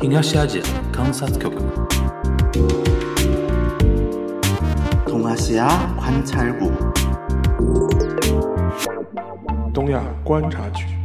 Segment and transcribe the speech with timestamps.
[0.00, 0.62] 東アジア
[0.92, 1.56] 観察局
[5.06, 5.68] 東アジア
[6.00, 6.72] 観察局
[9.74, 10.97] 東亚观察局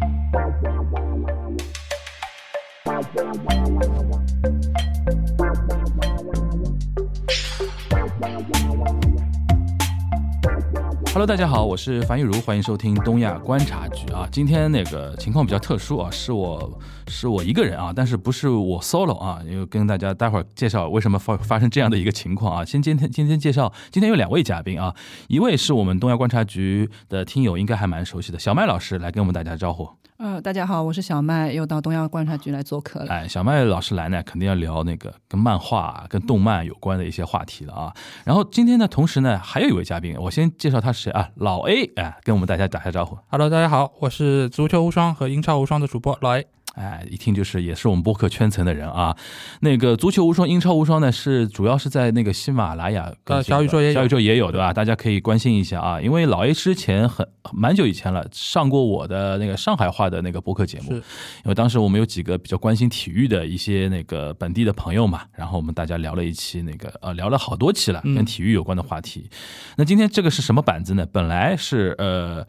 [11.26, 14.28] 大家好，我是樊玉茹，欢迎收听东亚观察局啊。
[14.30, 22.66] 今天那个情况比较特殊啊，是我是我一个人啊，但是不是我 solo 啊，因为跟大家待会儿介绍为什么发发生这样的一个情况啊。
[22.66, 24.94] 先今天今天介绍，今天有两位嘉宾啊，
[25.30, 29.88] 一位是我们东亚观察局的听友应该还蛮熟悉的小麦老师来跟我们大家招呼。
[30.23, 33.08] 呃，大家好，我是小麦，又到东亚观察局来做客了。
[33.11, 37.94] 哎，小麦老师来呢，肯定要聊那个跟漫画、跟动漫有关的一些话题了啊。
[38.23, 41.27] 然后今天呢，同时呢，还有一位嘉宾，我先介绍他是谁啊？
[41.36, 43.17] 老 A，哎，跟我们大家打下招呼。
[43.27, 46.47] Hello，大家好，我是足球无双和英超无双的主播老 A。
[46.73, 49.16] 哎，一听就是也是我们播客圈层的人啊。
[49.61, 54.73] 那个足球无双、英超无双呢，是主要是在那个喜马拉雅更新的、呃小宇宙也有小宇宙也有对吧？
[54.73, 61.03] 大家可以关心一下啊，因为老 A 之前很蛮久以前了，上过我的那个上海话的那个播客节目，是因
[61.45, 69.30] 为当时我们有几个比较关心体育的一些那个本地的朋友嘛，然后我们大家聊了一期那个呃聊了好多期了，嗯跟体育有关的话题。
[69.77, 71.05] 那今天这个是什么板子呢？
[71.11, 72.45] 本来是呃。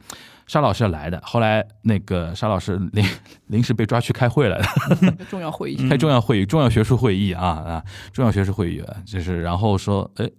[0.47, 3.05] 沙老师要来的，后来那个沙老师临
[3.47, 4.61] 临时被抓去开会了，
[5.31, 10.31] 重要会议，开重要会议、重要学术会议啊啊，重要学术会议，啊就是然后说，哎，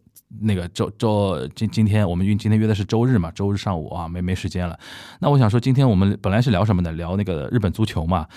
[0.41, 4.77] 那个周周今今天我们约今天约的是周日嘛，周日上午啊，没没时间了。
[5.19, 6.91] 那我想说，今天我们本来是聊什么的？
[6.91, 8.27] 聊那个日本足球嘛。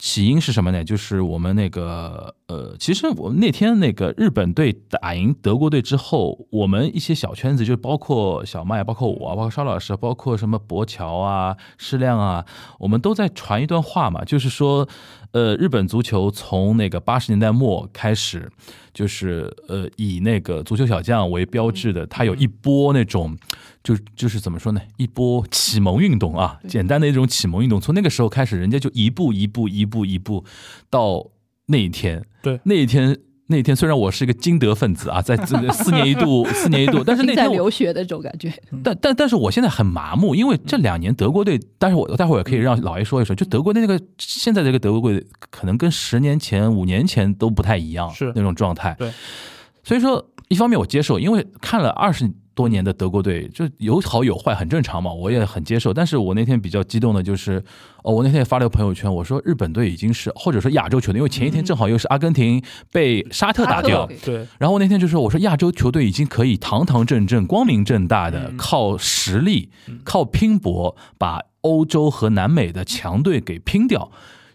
[0.00, 0.82] 起因是什么呢？
[0.82, 12.46] 就是我们那个呃，其实我们那天那个日本队打赢德国队之后，我们一些小圈子，就包括小麦，包括我，包括邵老师，包括什么博乔啊、施亮啊，
[12.78, 14.88] 我们都在传一段话嘛，就是说，
[15.32, 18.50] 呃，日本足球从那个八十年代末开始，
[18.94, 23.36] 就是呃以那个足球小将为标志的，它有一波那种，
[23.82, 30.44] 就就是怎么说呢，一波启蒙运动啊，简单的一种启蒙运动，从那个时候开始，人家就一步一步一步一步
[30.88, 31.26] 到
[31.66, 33.18] 那一天，对那一天。
[33.52, 38.48] 那一天虽然我是一个金德分子啊，在这个四年一度， 四年一度，但是那天我留学的这种感觉。
[38.84, 48.94] 但但但是我现在很麻木，因为这两年德国队，但是我待会儿也可以让老爷说一说，就德国队那个现在这个德国队，可能跟十年前、五年前都不太一样，是那种状态。
[48.96, 49.10] 对，
[49.82, 52.30] 所以说一方面我接受，因为看了二十
[52.60, 55.94] 多年的德国队，就有好有坏，很正常嘛，我也很接受。
[55.94, 57.64] 但是我那天比较激动的就是，
[58.02, 62.62] 哦，我那天也发了个朋友圈，我说日本队已经是或者说亚洲球队，因为前一天正好又是阿根廷
[62.92, 69.70] 被沙特打掉对，然后我那天就说，我说亚洲球队已经可以堂堂正正、光明正大的嗯靠实力、
[70.04, 74.10] 靠拼搏把欧洲和南美的强队给拼掉，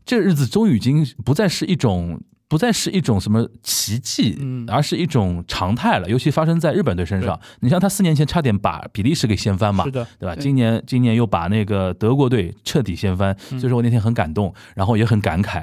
[0.06, 2.22] 这日子终于已经不再是一种。
[2.48, 6.08] 不再是一种什么奇迹，嗯而是一种常态了。
[6.08, 10.36] 尤其发生在日本队身上，你像他四年前差点把比利时给掀翻嘛，是的，对吧？
[10.36, 15.56] 对今年今年又把那个德国队彻底掀翻，嗯所以说我那天很感动，然后也很感慨。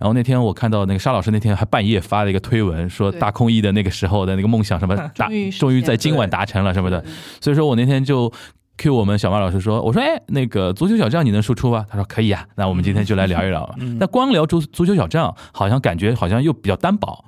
[0.00, 5.28] 然后那天我看到那个沙老师那天还半夜发了一个推文，说大空翼的那个时候的那个梦想什么 达
[5.58, 7.04] 终于在今晚达成了什么的，
[7.40, 8.32] 所以说我那天就。
[8.76, 11.86] Q 我们小马老师说，我说哎，那个足球小将你能输出吗？
[11.88, 13.72] 他说可以啊，那我们今天就来聊一聊。
[13.78, 17.24] 嗯那光聊足足球小将，好像感觉好像又比较单薄。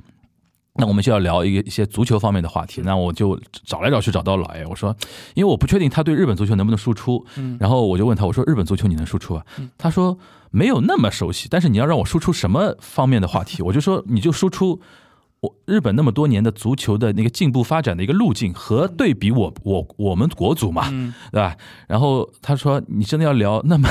[0.74, 2.82] 那我们就要聊一个一些足球方面的话题。
[2.84, 4.94] 那我就找来找去找到老爷我说，
[5.34, 9.46] 因为我不确定他对日本足球能不能输出，嗯然后我就问他，我说日本足球你能输出啊？
[9.78, 10.18] 他说
[10.50, 14.80] 没有那么熟悉，但是你要让我输出什么方面的话题，我就说你就输出。
[15.40, 21.54] 我日本那么多年的足球的那个进步发展的一个路径和对比我我我们国足嘛，嗯，对吧？
[21.86, 23.86] 然后他说你真的要聊那么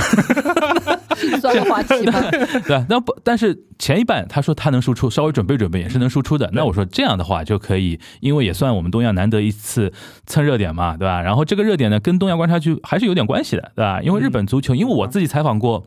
[1.16, 2.19] 心酸的话题吗？
[2.66, 2.85] 对吧？
[2.89, 6.50] 那不，但是前一半他说他能输出，稍微准备准备也是能输出的。
[6.51, 9.94] 那我说这样的话就可以，因为也算我们东亚难得一次
[10.25, 11.22] 蹭热点嘛，对吧？
[11.22, 14.01] 然后这个热点呢，跟东亚观察局还是有点关系的，对吧？
[14.01, 15.85] 因为日本足球，因为我自己采访过。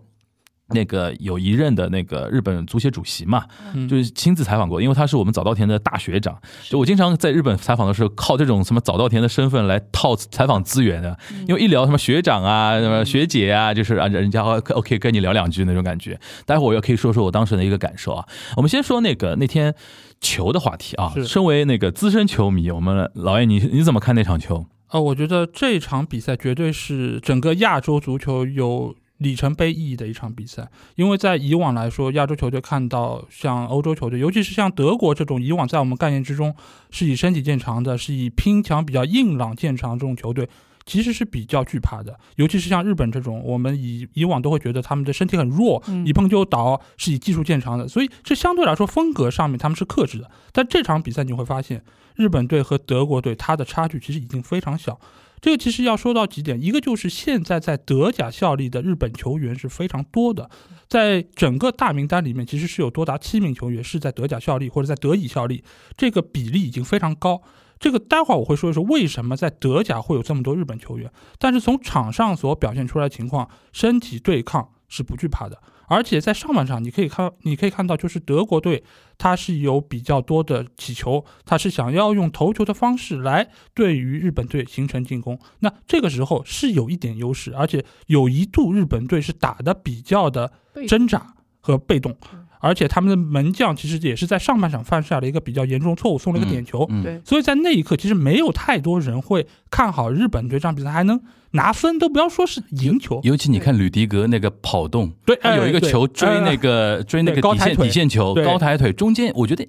[0.71, 6.38] 那个有一任的那个日本足协主席嘛，嗯就是亲自采访过，因为他是我们早稻田的大学长。
[6.69, 16.19] 就我经常在日本采访的时候，靠这种什么早稻田的身份来套采访资源的，因为一聊什么学长啊、什么学姐啊，就是啊，人家 OK 跟你聊两句那种感觉。
[16.44, 18.26] 待会儿我也可以说说我当时的一个感受啊。
[18.56, 19.75] 我们先说那个那天
[20.21, 21.14] 球的话题啊。
[21.26, 24.67] 身为那个资深球迷，我们老爷你你怎么看那场球？
[24.91, 36.55] 呃，我觉得这场比赛绝对是整个亚洲足球有里程碑意义的一场比赛，因为在以往来说，亚洲球队看到像欧洲球队，尤其是像德国这种以往在我们概念之中
[36.91, 40.49] 是以身体见长的，是以拼抢比较硬朗见长这种球队，
[40.87, 50.31] 其实是比较惧怕的，尤其是像日本这种，我们以以往都会觉得他们的身体很弱，嗯一碰就倒，是以技术见长的，所以这相对来说风格上面他们是克制的。
[50.53, 51.82] 但这场比赛你会发现，
[52.14, 54.99] 日本队和德国队它的差距其实已经非常小。
[55.40, 60.50] 这个其实要说到几点，一个就是现在在德甲效力的日本球员是非常多的，
[60.88, 65.62] 在整个大名单里面，其实是有多达七名球员是在德甲效力或者在德乙效力，
[65.96, 67.43] 这个比例已经非常高。
[67.79, 71.08] 这个待会儿我会说一说为什么在德甲会有这么多日本球员，
[71.38, 78.85] 但是从场上所表现出来的情况，身体对抗是不惧怕的，而且在上半场你可以看，你可以看到就是德国队
[79.17, 90.52] 他是有比较多的起球，他是想要用头球的方式来对于日本队形成进攻，那这个时候是有一点优势，而且有一度日本队是打的比较的
[90.87, 96.87] 挣扎和被动嗯，而且他们的门将其实也是在上半场犯下了一个比较严重的错误，送了一个点球。
[96.90, 101.20] 嗯，对，所以在那一刻，其实没有太多人会看好日本队这场比赛还能
[101.53, 103.21] 拿分，都不要说是赢球。
[103.23, 109.67] 尤其你看吕迪格那个跑动，对，他有一个球追那哎个追那个底线底线球，对高抬腿中间，我觉得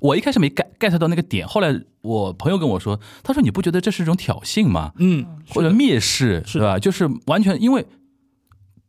[0.00, 4.92] 我一开始没 get get 到那个点，后来我朋友跟我说，他说你不觉得这是一种挑衅吗？
[4.98, 6.78] 嗯，或者蔑视，是对吧？
[6.78, 7.86] 就是完全因为。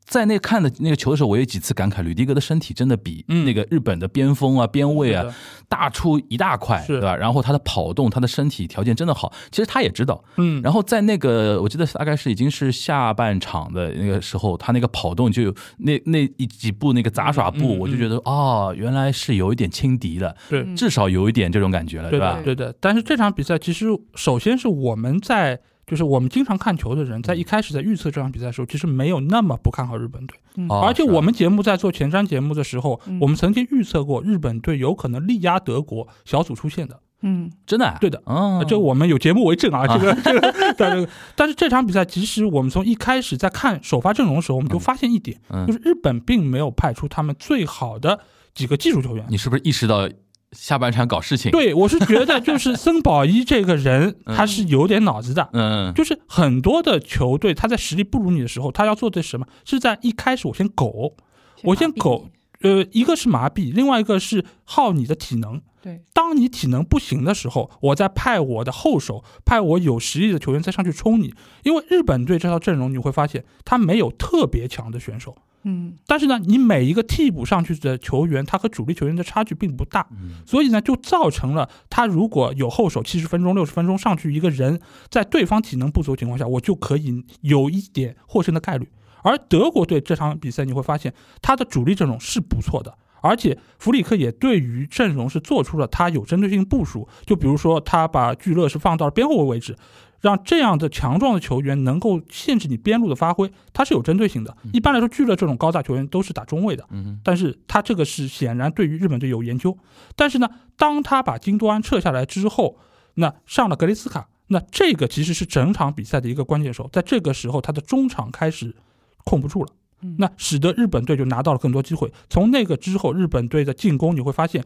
[0.09, 5.23] 在那看的那个球的时候，我有几次感慨，吕迪格的身体真的比嗯那个日本的边锋啊、边卫啊
[5.67, 7.15] 大出一大块，是对吧？
[7.15, 10.23] 然后他的跑动，他的身体条件真的好，其实他也知道。
[10.37, 22.43] 嗯，然后在那个我记得大概是已经是下半场的那个时候，他那个跑动就有那那一几步那个杂耍步，我就觉得哦，原来是有一点轻敌的，对嗯至少有一点这种感觉了，对吧的，？
[22.43, 22.75] 对的。
[22.79, 23.85] 但是这场比赛其实
[24.15, 25.61] 首先是我们在。
[25.89, 30.37] 就是我们经常看球的人，在一开始在预测这场比赛的时候，其实没有那么不看好日本队。
[30.69, 33.17] 而且我们节目在做前瞻节目的时候，嗯。
[33.19, 36.99] 我们曾经预测过日本队有可能力压德国小组出线的。
[37.23, 37.49] 嗯。
[37.65, 38.59] 真的啊，对的哦。
[38.59, 45.65] 呃，这个我们有节目为证啊，这个 这个，但是但是这场比赛，其实我们从一开始在看首发阵容的时候，我们就发现一点，嗯。
[45.65, 48.19] 就是日本并没有派出他们最好的
[48.53, 49.25] 几个技术球员。
[49.29, 50.07] 你是不是意识到
[50.51, 55.49] 下半场搞事情？，对我是觉得，就是森保一这个人， 嗯他是有点脑子的。
[55.53, 59.45] 嗯，就是很多的球队，他在实力不如你的时候，他要做的是什么？
[59.65, 61.15] 是在一开始我先苟，
[61.63, 62.29] 我先苟，
[62.61, 65.61] 呃，一个是麻痹，另外一个是耗你的体能。
[65.81, 71.33] 对，当你体能不行的时候，我再派我的后手，派我有实力的球员再上去冲你。
[71.63, 75.95] 因为日本队这套阵容，你会发现他没有特别强的选手，嗯。
[76.05, 80.43] 但是呢，你每一个替补上去的球员，他和主力球员的差距并不大，嗯。
[80.45, 88.89] 所以呢，就造成了他如果有后手七十分钟、六十分钟上去一个人，在对方体能不足的情况下，我就可以有一点获胜的概率。
[89.21, 97.07] 而德国队这场比赛，你会发现他的主力阵容是不错的，而且弗里克也对于阵容是做出了他有针对性部署。
[97.25, 99.75] 就比如说，他把聚乐是放到了边后卫位置，
[100.21, 104.55] 让这样的强壮的球员能够限制你边路的发挥，他是有针对性的。
[104.73, 109.77] 一般来说，聚乐这种高大球员都是打中卫的，嗯但是他这个是显然对于日本队有研究。
[110.15, 112.77] 但是呢，当他把金多安撤下来之后，
[113.15, 118.75] 那上了格雷斯卡，那这个其实是整场比赛的一个关键手，在这个时候他的中场开始
[119.23, 119.71] 控不住了。
[120.01, 122.11] 嗯那使得日本队就拿到了更多机会。
[122.29, 124.63] 从那个之后，日本队的进攻你会发现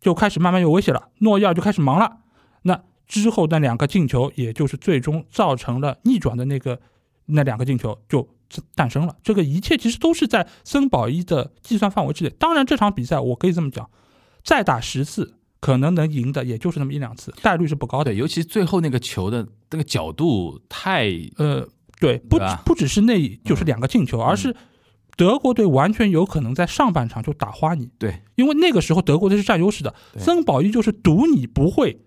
[0.00, 2.18] 就开始慢慢有威胁了，诺伊尔就开始忙了。
[2.62, 6.80] 那之后那两个进球，也就是最终造成了逆转的那个
[7.26, 8.28] 那两个进球就
[8.74, 9.16] 诞生了。
[9.22, 12.30] 这个一切其实都是在森保一的计算范围之内。
[12.38, 13.88] 当然，这场比赛我可以这么讲，
[14.42, 18.14] 再打十次，可能能赢的也就是那么一两次，概率是不高的。
[18.14, 21.66] 尤其最后那个球的那个角度太呃，
[22.00, 24.54] 对，不不只是那就是两个进球，而是
[25.16, 30.22] 德国队完全有可能在上半场就打花你，对，因为那个时候德国队是占优势的，对。
[30.22, 32.00] 森保一就是赌你不会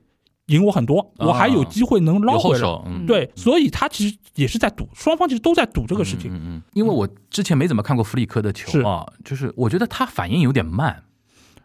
[0.47, 1.27] 赢我很多，啊。
[1.27, 3.05] 我还有机会能捞回来。
[3.05, 6.31] 对，所以他其实也是在赌，双方其实都在赌这个事情。
[6.31, 11.03] 嗯嗯嗯，因为我之前没怎么看过弗里克的是球啊，就是我觉得他反应有点慢，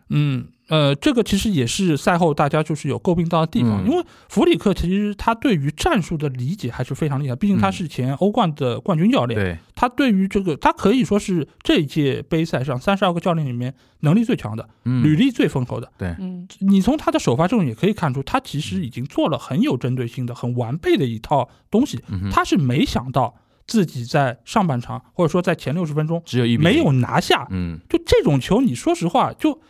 [0.09, 3.90] 嗯，呃，这个其实也是赛后大家就是有诟病到的地方，嗯。
[3.90, 7.72] 因为弗里克其实他对于战术的理解还是非常厉害，毕竟他嗯。
[7.72, 15.02] 是前欧冠的冠军教练，对，他对于这个他可以说是这一届杯赛上三十二个教练里面能力最强的，嗯。
[15.02, 15.92] 履历最丰厚的。
[15.98, 16.46] 嗯。
[16.60, 22.00] 你从他的首发阵容也可以看出，他其实已经做了很有针对性的、很完备的一套东西。
[22.08, 23.34] 嗯他是没想到
[23.66, 27.80] 自己在上半场或者说在前六十分钟只有一没有，拿下，嗯。
[27.88, 29.60] 就这种球，你说实话，就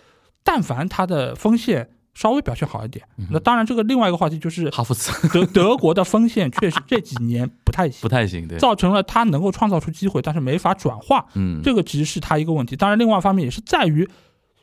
[0.45, 5.29] 但凡他的锋线稍微表现好一点，嗯那当然这个另外一个话题就是哈弗茨。
[5.29, 8.01] 德德国的锋线确实这几年不太行。
[8.03, 11.25] 不，太行，对，造成了他能够创造出机会，但是没法转化。
[11.35, 12.75] 嗯，这个其实是他一个问题。
[12.75, 14.09] 当然，另外一方面也是在于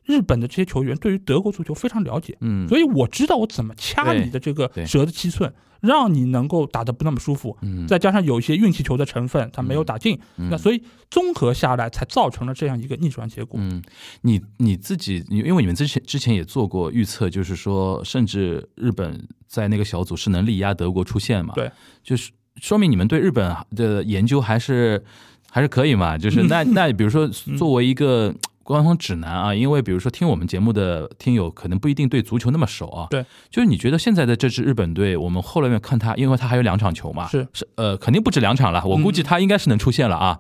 [0.05, 7.57] 日本的这些球员对于德国足球非常了解，嗯，所以我知道我怎么掐你的这个蛇的七寸，让你能够打得不那么舒服。
[7.61, 13.59] 嗯再加上有一些运气球的成分，它没有打进，嗯那所以综合下来才造成了这样一个逆转结果。
[13.61, 13.81] 嗯，
[14.21, 21.53] 你你自己，你因为你们之前之前也做过预测，就是说，甚至日本在那个小组是能力压德国出线嘛？
[21.55, 21.71] 对，
[22.03, 25.03] 就是说明你们对日本的研究还是
[25.49, 26.17] 还是可以嘛？
[26.17, 28.33] 就是那 那比如说作为一个。
[28.67, 33.07] 官方指南啊，因为比如说听我们节目的听友可能不一定对足球那么熟啊。
[33.09, 40.37] 对，就是你觉得现在的这支日本队，我们后来面看他，因为他还有两场球嘛，是是呃，肯定不止两场了，我估计他应该是能出现了啊。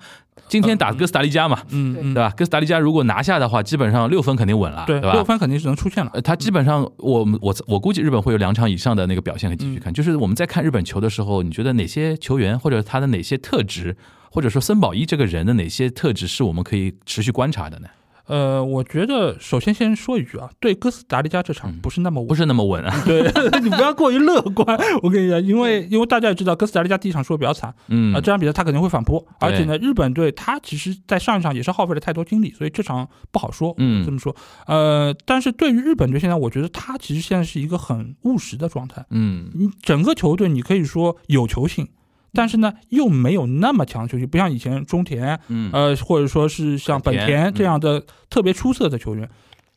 [0.49, 2.29] 今天打哥斯达黎加嘛，嗯嗯，对吧？
[2.35, 5.13] 哥斯达黎加如果拿下的话，基本上六分肯定稳了，对，对吧？
[5.13, 6.11] 六分肯定是能出现了。
[6.13, 9.91] 呃，他基本上，我们我我估计日本会有两场以上的那个表现可以继续看。
[9.93, 13.95] 就是我们在看日本球的时候，你觉得哪些球员或者他的哪些特质，
[14.29, 17.87] 或者说森保一这个人的哪些特质是我们可以持续观察的呢？
[18.27, 22.27] 呃，我觉得首先先说一句啊，对哥斯达黎加这场不是那么稳。
[22.27, 23.03] 不是那么稳啊。
[23.05, 23.21] 对
[23.61, 34.35] 你不要过于乐观，我跟你讲，因为因为大家也知道哥斯达黎加第一场输的比较惨，嗯啊，这场比赛他肯定会反扑，而且呢，日本队他其实在上一场也是耗费了太多精力，所以这场不好说，嗯这么说，
[34.67, 41.87] 呃，但是对于日本队现在，我觉得他其实现在是一个很务实的状态，嗯你整个球队你可以说有球性。
[42.33, 45.69] 但是呢，又没有那么强的球星，不像以前中田，嗯。
[45.73, 49.29] 呃，或者说是像本本田田这样的特别出色的球员。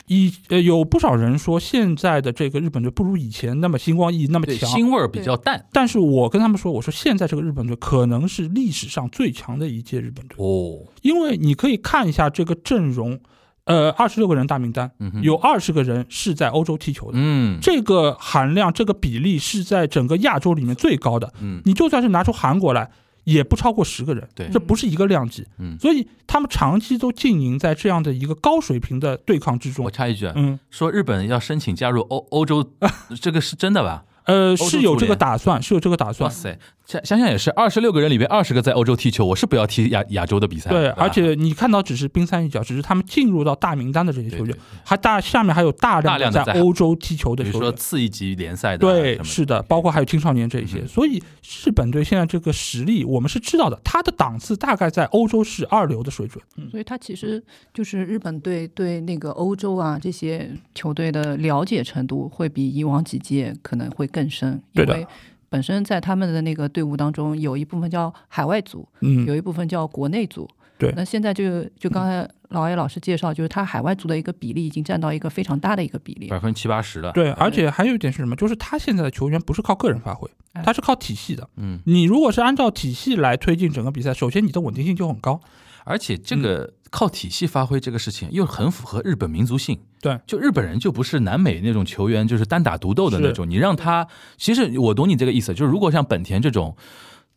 [0.06, 5.64] 以呃，有不少人说现在的这个日本队不如以前那么星光熠熠那么对，强，腥味儿比较淡。
[5.72, 10.80] 但是我跟他们说，我说现在这个日本队可能是历史上最强的一届日本队，哦。
[11.02, 13.20] 因为你可以看一下这个阵容，
[13.70, 21.32] 呃，二十六个人大名单，嗯有二十个人是在欧洲踢球的，嗯这个含量、这个比例是在整个亚洲里面最高的。
[21.40, 22.90] 嗯你就算是拿出韩国来，
[23.24, 25.46] 也不超过十个人，对这不是一个量级。
[25.58, 29.90] 嗯，所以他们长期都经营在这样的一个高水平的对抗之中我。
[29.90, 32.68] 插一句啊，嗯，说日本要申请加入欧欧洲，
[33.20, 34.04] 这个是真的吧？
[34.24, 36.54] 呃，是有这个打算，是有这个打算哇算。
[36.54, 36.60] 塞，
[36.90, 40.70] 想想想也是，二十六个人里边二十个在欧洲踢球，我是不要踢亚亚洲的比赛。
[40.70, 47.60] 对，而且你看到只是冰山一角，只是他们进入到大名单的这些球员对对，还大下面还有大大量的在量的在欧洲踢球的比如。
[47.60, 51.22] 说次一级联赛的啊对，是的，包括还有青少年这一些，嗯所以
[51.64, 56.42] 日本队现在这个实力我们是知道的，他的档次大概在欧洲是二流的水准。
[56.72, 57.40] 所以他其实
[57.72, 65.06] 就是日本队对那个欧洲啊这些球队的了解程度会比以往几届可能会更深，因为
[65.50, 70.48] 本身在他们的那个队伍当中有一部分叫海外组，嗯，有一部分叫国内组。
[70.78, 76.28] 对那现在就就刚才老叶老师介绍，就是他海外组的一个比例已经占到一个非常大的一个比例。
[76.28, 77.12] 百分之七八十了。
[77.12, 78.34] 对，而且还有一点是什么？
[78.34, 81.46] 就是他现在的球员不是靠个人发挥，哎他是靠体系的。
[81.56, 85.38] 嗯，你如果是按照体系来推进整个比赛，首先你的稳定性就很高。
[85.84, 89.80] 而且这个靠体系发挥这个事情又很符合日本民族性。
[90.00, 93.48] 对，就日本人就不是南美那种球员，就是单打独斗的那种。
[93.48, 96.76] 你让他，其实我懂你这个意思，就是如果像本田这种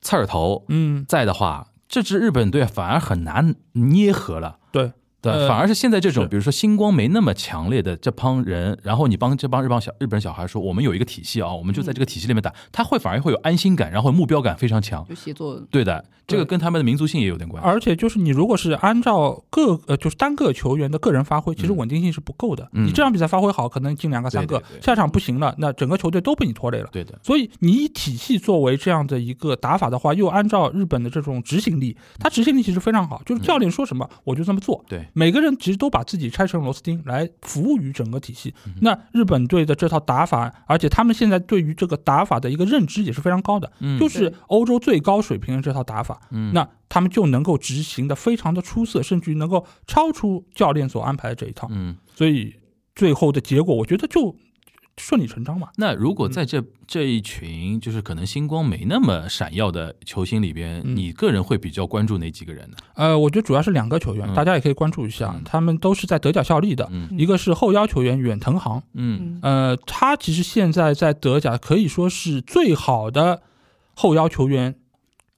[0.01, 4.57] 刺儿头嗯，在的话，这支日本队反而很难捏合了。
[4.71, 4.93] 对，
[5.23, 15.03] 对，呃反而是现在这种，比如说星光没那么强烈的这帮人，然后你帮这帮日帮小日本小孩说，我们有一个体系啊，我们就在这个体系里面打，他会反而会有安心感，然后目标感非常强。
[15.07, 17.67] 就协作，对的，这个跟他们的民族性也有点关系。
[17.67, 22.67] 而且就是你如果是按照各呃就是单个球员的个人发挥，其实嗯稳定性是不够的。
[22.73, 26.89] 嗯你这场比赛发挥好，可能进两个三个对对，对下场不行了，那整个球队都被你拖累了。
[26.91, 34.83] 对的，所以你以体系作为这样的一个打法的话，又按照日本的这种执行力，他执行力其实非常好，就是教练说什么我就这么做。
[34.89, 38.53] 对，每个人其实都把自己拆成螺丝钉来服务于整个体系。
[38.65, 46.19] 嗯那日本队的这套打法，而且他们现在对于这个打法的一个认知也是非常高的，嗯就是欧洲最高水平的这套打法。
[46.31, 51.67] 嗯那他们就能够执行的非常的出色，甚至于能够超出教练所安排的这一套。
[51.71, 52.55] 嗯，所以
[52.93, 54.35] 最后的结果，我觉得就
[54.97, 55.69] 顺理成章嘛。
[55.77, 60.95] 那如果在这这一群就是可能星光没那么闪耀的球星里边，嗯。
[60.95, 62.77] 你个人会比较关注哪几个人呢？
[62.95, 64.33] 呃，我觉得主要是两个球员，嗯。
[64.35, 65.41] 大家也可以关注一下，嗯。
[65.43, 66.87] 他们都是在德甲效力的。
[66.91, 67.09] 嗯。
[67.17, 69.39] 一个是后腰球员远藤航，嗯。
[69.39, 73.41] 嗯，呃，他其实现在在德甲可以说是最好的
[73.95, 74.75] 后腰球员，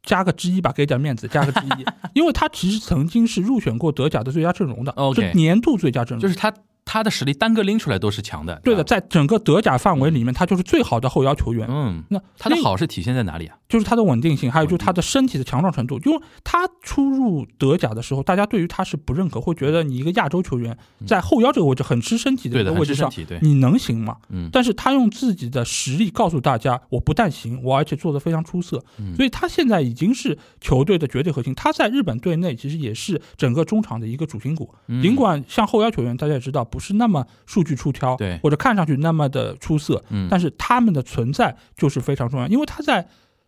[0.04, 6.54] 加个之一吧，给点面子， 加个之一，因为他其实曾经是入选过德甲的最佳阵容的 OK 是年度最佳阵容，就是他
[6.86, 8.62] 他的实力单个拎出来都是强的。
[8.64, 11.68] 对的，在整个德甲范围里面，他就是最好的后腰球员。
[11.70, 13.58] 嗯，那他的好是体现在哪里啊？
[13.76, 16.00] 就是他的稳定性，还有就是他的身体的强壮程度。
[16.06, 24.16] 因为他初入德甲的时候，大家对于他是不认可，会觉得你一个亚洲球员在后腰这个位置很吃身体的一个位置上，你能行吗？
[24.30, 28.82] 嗯但是他用自己的实力告诉大家，我不但行，我而且做得非常出色。
[28.98, 31.54] 嗯所以他现在已经是球队的绝对核心。
[31.54, 34.74] 他在日本队内其实也是整个中场的一个主心骨。
[34.88, 43.06] 嗯尽管像后腰球员，大家也知道不是那么数据出挑，对或者看上去那么的出色，嗯但是他们的存在就是非常重要，因为他在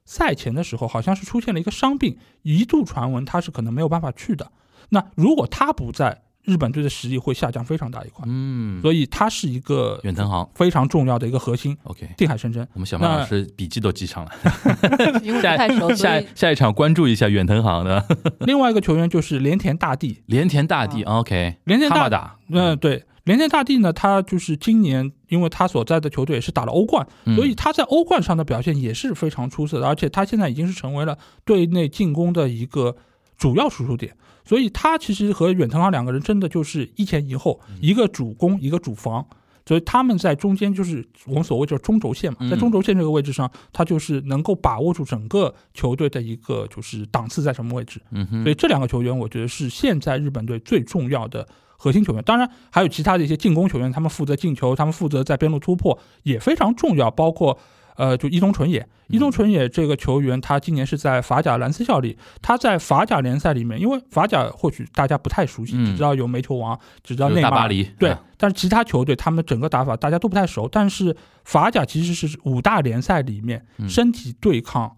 [0.08, 4.52] 赛前的时候好像是出现了一个伤病，一度传闻他是可能没有办法去的。
[4.90, 12.66] 那如果他不在，日本队的实力会下降非常大一块，嗯，所以他是一个远藤航非常重要的一个核心，，OK，定海神针。
[12.72, 14.32] 我们小马老师笔记都记上了，
[15.22, 18.02] 因为不下太熟，下下一场关注一下远藤航的
[18.40, 32.96] 另外一个球员就是连田大地，连田大地，OK，连田大哈马达，嗯、对，连田大地呢，他就是今年，因为他所在的球队也是打了欧冠，嗯所以他在欧冠上的表现也是非常出色的，而且他现在已经是成为了队内进攻的一个
[33.38, 34.16] 主要输出点。
[34.46, 39.26] 所以他其实和远藤航两个人真的就是一前一后，嗯一个主攻，一个主防。
[39.66, 48.02] 所以他们在中间就是我们所谓叫中轴线嘛，嗯在中轴线这个位置上，他就是能够把握住整个球队的一个就是档次在什么位置。
[48.42, 51.46] 所以这两个球员，我觉得是现在日本队最重要的
[51.78, 52.24] 核心球员。
[52.24, 57.10] 当然，还有其他的一些进攻球员，他们负责进球，他们负责在边路突破，也非常重要。
[57.10, 57.58] 包括
[57.96, 62.16] 呃，就伊东纯也，伊东纯也这个球员，他今年是在法甲兰斯效力。
[62.44, 67.70] 他在法甲联赛里面，因为法甲或许大家不太熟悉，嗯只知道有煤球王，只知道内马尔。
[67.98, 74.96] 对啊，但是其他球队他们整个打法大家都不太熟，但是法甲其实是五大联赛里面嗯身体对抗，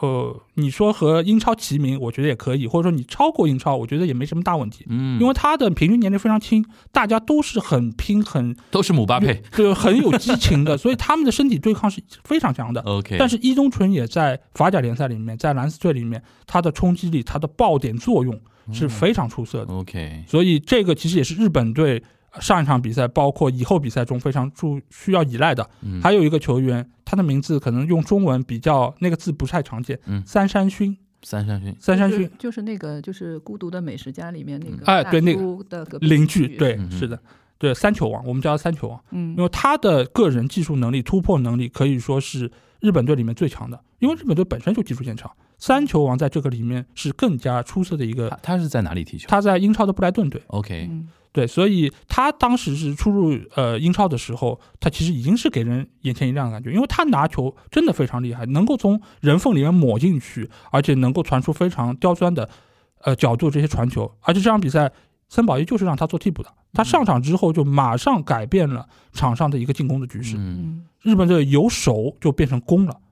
[0.00, 6.62] 呃，你说和英超齐名，我觉得也可以，或者说你超过英超，我觉得也没什么大问题，嗯，因为他的平均年龄非常轻，
[6.92, 12.82] 大家都是很拼、很都是姆巴佩对很有激情的，所以他们的身体对抗是非常强的。
[12.88, 18.38] OK，但是伊东纯也在法甲联赛里面，在蓝斯队里面，他的冲击力、他的爆点作用
[18.68, 19.72] 嗯是非常出色的。
[19.72, 22.02] OK，所以这个其实也是日本队
[22.40, 25.68] 上一场比赛，包括以后比赛中非常注需要依赖的。
[25.82, 37.18] 嗯，还有一个球员，他的名字可能用中文比较那个字不太常见，嗯三山勋，三山勋，三山勋就是那个就是《孤独的美食家》里面那个大哎对那个邻居，对，是的，
[37.58, 42.50] 对，三球王，我们叫他三球王，嗯因为他的个人技术能力、突破能力可以说是
[42.80, 48.38] 日本队里面最强的，因为日本队本身就技术见长，三球王在这个里面是更加出色的一个。
[48.42, 49.26] 他是在哪里踢球？
[49.28, 51.08] 他在英超的布莱顿队，？OK，嗯。
[51.32, 62.48] 对，所以他当时是出入呃英超的时候，他其实已经是给人眼前一亮的感觉，因为他拿球真的非常厉害，能够从人缝里面抹进去，而且能够传出非常刁钻的
[63.02, 64.90] 呃角度这些传球，而且这场比赛
[65.28, 70.38] 森保一就是让他做替补的，他上场之后就马上改变了场上的一个进攻的局势，
[71.02, 73.05] 日本队由守就变成攻了，那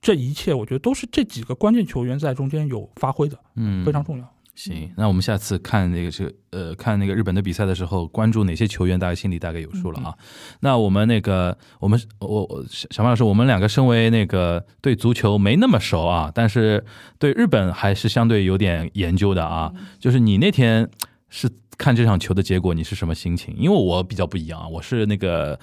[0.00, 4.34] 这一切我觉得都是这几个关键球员在中间有发挥的，嗯，非常重要。
[4.54, 10.12] 行，那我们下次看那个这呃看那个日本的比赛的时候，关注哪些球员，大家心里大概有数了啊。
[10.58, 16.84] 那我们那个我们我我小小马老师，我们两个身为那个对足球没那么熟啊，但是
[17.20, 19.72] 对日本还是相对有点研究的啊。
[20.00, 20.90] 就是你那天
[21.28, 23.54] 是看这场球的结果，你是什么心情？
[23.56, 25.58] 因为我比较不一样啊，我是那个呃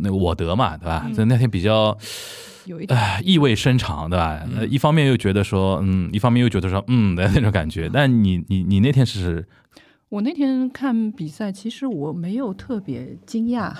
[0.00, 1.04] 那个我德嘛，对吧？
[1.06, 1.96] 嗯所以那天比较。
[2.66, 4.44] 有唉，意味深长，对吧？
[4.56, 7.88] 呃，嗯一方面又觉得说，嗯，一方面又觉得说，嗯的那种感觉。
[7.92, 9.46] 但你你你那天是，
[10.08, 13.72] 我那天看比赛，其实我没有特别惊讶，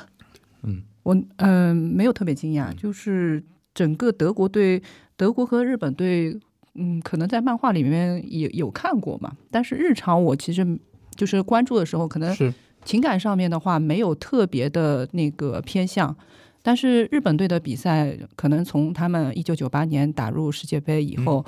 [0.63, 3.43] 嗯，我嗯、没有特别惊讶，就是
[3.75, 4.81] 整个德国队，
[5.17, 6.39] 德国和日本队，
[6.77, 10.79] 嗯，可能在漫画里面也有看过嘛，但是日常我其实
[11.17, 12.55] 就是关注的时候，可能是，
[12.87, 16.17] 情感上面的话没有特别的那个偏向。
[16.63, 21.45] 但是日本队的比赛，可能从他们一九九八年打入世界杯以后，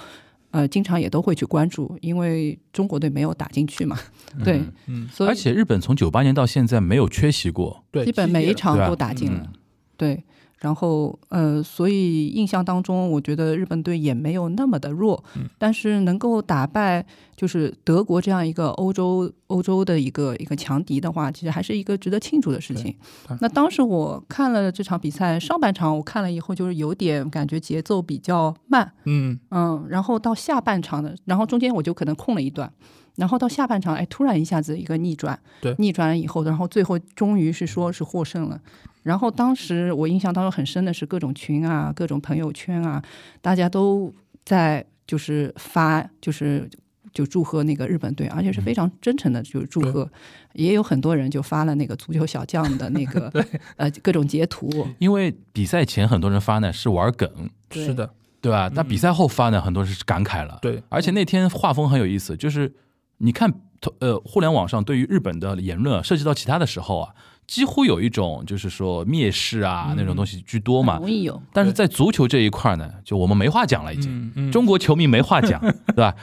[0.50, 3.98] 呃，经常也都会去关注，因为中国队没有打进去嘛，
[4.44, 9.40] 对，嗯嗯，所以而且日本从九八年到现在没有缺席过，对，基本每一场都打进了。
[9.44, 9.52] 嗯
[9.96, 10.22] 对，
[10.58, 17.04] 然后呃，所以印象当中，我觉得日本队也没有那么的弱，嗯但是能够打败
[17.36, 22.94] 就是德国这样一个欧洲欧洲的一个一个强敌的话，其实还是一个值得庆祝的事情。
[23.40, 32.72] 那当时我看了这场比赛上半场，我看了以后就是有点感觉节奏比较慢，嗯，嗯，然后到下半场的，然后中间我就可能空了一段，
[33.18, 38.58] 然后到下半场，哎，突然一下子一个逆转，对逆转了以后，然后最后终于是说是获胜了。
[39.02, 43.02] 然后当时我印象当中很深的是各种群啊、各种朋友圈啊，
[43.42, 46.68] 大家都在就是发就是。
[47.10, 50.08] 就祝贺那个日本队，而且是非常真诚的，就是祝贺。
[50.52, 53.32] 也有很多人就发了那个足球小将的那个
[53.76, 57.28] 呃各种截图，因为比赛前很多人发呢是玩梗，
[57.72, 58.08] 是的，
[58.40, 58.70] 对吧？
[58.72, 60.58] 那比赛后发呢，很多人是感慨了。
[60.62, 62.72] 对，而且那天画风很有意思，就是
[63.18, 63.52] 你看，
[64.00, 67.10] 呃，互联网上对于日本的言论啊涉及到其他的时候啊，
[67.46, 71.02] 几乎有一种就是说蔑视啊嗯那种东西居多嘛很。
[71.02, 71.40] 容易有。
[71.52, 74.10] 但是在足球这一块呢，就我们没话讲了，已经。
[74.10, 75.60] 嗯嗯，中国球迷没话讲，
[75.94, 76.14] 对吧？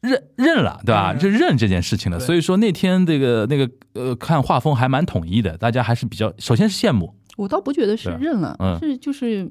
[0.00, 1.12] 认认了，对吧？
[1.12, 2.18] 嗯就认这件事情了。
[2.18, 9.48] 所以说那天这个那个呃，看画风还蛮统一的，大家还是比较，首先是羡慕，我倒不觉得是认了，嗯是就是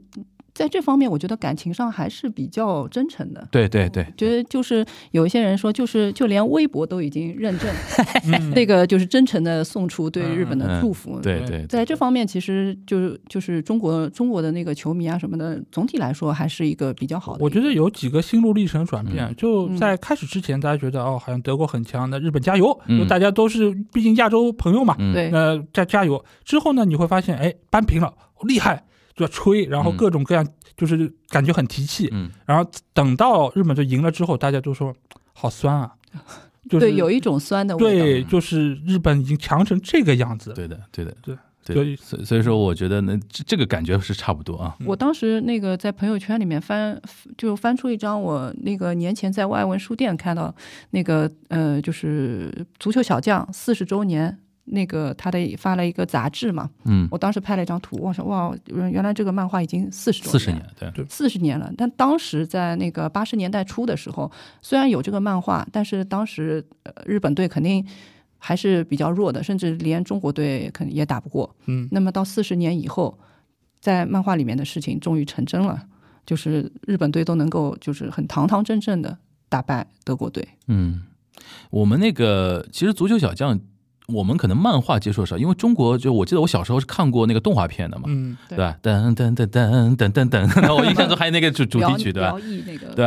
[0.53, 3.47] 在这方面，我觉得感情上还是比较真诚的。
[3.51, 7.69] 对对对，觉得就是有一些人说，就是就连微博都已经认证，
[8.25, 11.19] 嗯那个就是真诚的送出对日本的嗯祝福。
[11.21, 17.43] 对对，在这方面，其实就是就是中国中国的那个球迷啊什么的，总体来说还是一个比较好的。
[17.43, 26.23] 我觉得有几个心路历程转变，嗯就在开始之前，大家觉得哦，好像德国很强，那日本加油，嗯就大家都是毕竟亚洲朋友嘛，嗯，对那加加油。
[26.43, 28.83] 之后呢，你会发现，哎，扳平了，厉害，
[29.21, 32.09] 就要吹，然后嗯各种各样，就是感觉很提气。
[32.11, 34.93] 嗯然后等到日本队赢了之后，大家都说
[35.33, 35.93] 好酸啊，
[36.67, 38.05] 就是对有一种酸的味道。
[38.05, 40.53] 对，就是日本已经强成这个样子。
[40.53, 44.75] 对的对的对对所以所以所以说，我觉得呢，这这个感觉是差不多啊。
[44.83, 46.99] 我当时那个在朋友圈里面翻，
[47.37, 50.53] 就翻出一张我那个年前在外文书店看到
[50.89, 54.39] 那个呃，就是足球小将四十周年。
[54.71, 61.71] 那个他的发了一个杂志嘛，嗯，我当时拍了一张图，我说哇，原来这个漫画已经四十多四十年，对，四十年了。
[61.77, 64.31] 但当时在那个八十年代初的时候，
[64.61, 67.85] 虽然有这个漫画，但是当时呃日本队肯定
[68.37, 71.53] 还是比较弱的，甚至连中国队肯定也打不过。
[71.65, 73.19] 嗯，那么到四十年以后，
[73.81, 75.83] 在漫画里面的事情终于成真了，
[76.25, 79.17] 就是日本队都能够就是很堂堂正正的
[79.49, 80.47] 打败德国队。
[80.67, 81.01] 嗯，
[81.69, 83.59] 我们那个其实足球小将，
[84.13, 88.57] 我们可能漫画接触的少，因为中国就我记得我小时候是看过那个动画片的嘛，嗯，对。
[88.57, 88.77] 对吧？
[88.81, 92.35] 噔噔噔噔噔噔噔，那我印象中还有那个主主题曲， 对吧？
[92.95, 93.05] 对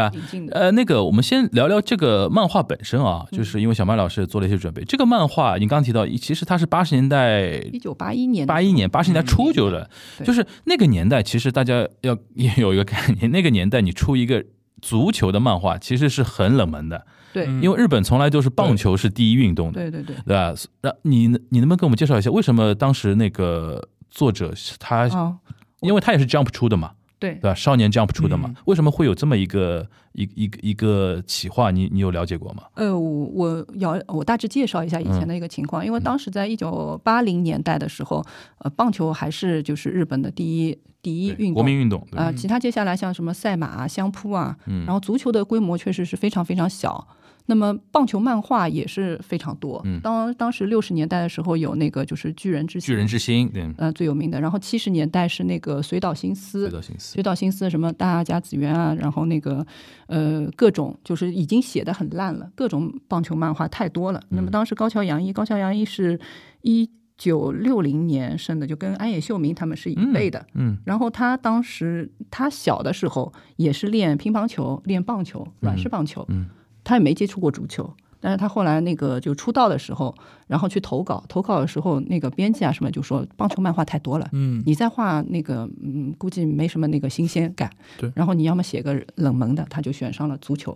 [0.52, 3.38] 呃，那个我们先聊聊这个漫画本身啊，嗯。
[3.38, 4.82] 就是因为小麦老师做了一些准备。
[4.84, 9.88] 这个漫画你刚刚提到，其实它是八十年代一九八一年八一年八十年代初就了，
[10.18, 14.44] 对就是那个年代，其实大家要也有一个概念，那个年代你出一个
[14.80, 20.16] 足球的漫画，其实是很冷门的，对嗯因为日本从来都是棒球是第一运动的，对对对。
[20.24, 20.54] 对吧？
[20.82, 25.36] 那你你能不能给我们介绍一下，为什么当时那个作者是他，哦，
[25.80, 27.54] 因为他也是 Jump 出的嘛，对对吧？
[27.54, 31.72] 少年 Jump 出的嘛，嗯为什么会有这么一个一一个一个企划？
[31.72, 32.62] 你你有了解过吗？
[32.74, 38.24] 呃，我我要我大致介绍一下以前的一个情况，因为当时在一九八零年代的时候，
[38.58, 41.54] 呃，棒球还是就是日本的第一第一运动。
[41.54, 47.06] 国民运动，啊、其他接下来像什么赛马啊、相扑啊，嗯然后足球的规模确实是非常非常小。
[47.46, 49.80] 那么棒球漫画也是非常多。
[49.84, 59.66] 嗯当当时六十年代的时候有那个就是巨人之巨人之心，对，呃最有名的，然后七十年代是那个水岛新司水，岛心思，水岛新司什么大家子园啊，然后那个
[60.06, 64.22] 呃各种就是已经写的很烂了，各种棒球漫画太多了。
[64.30, 66.18] 那么当时高桥洋一，高桥洋一是
[66.62, 70.46] 一九六零年生的，就跟安野秀明他们是一辈的。
[70.54, 76.46] 嗯然后他当时他小的时候也是练乒乓球、练棒球、软式棒球，嗯
[76.84, 77.92] 他也没接触过足球。
[78.20, 80.14] 但是他后来那个就出道的时候，
[80.46, 87.70] 然后去投稿，投稿的时候那个编辑啊什么就说棒球漫画太多了，嗯，你再画那个，嗯，估计没什么那个新鲜感。
[87.98, 90.74] 对然后你要么写个冷门的，他就选上了足球。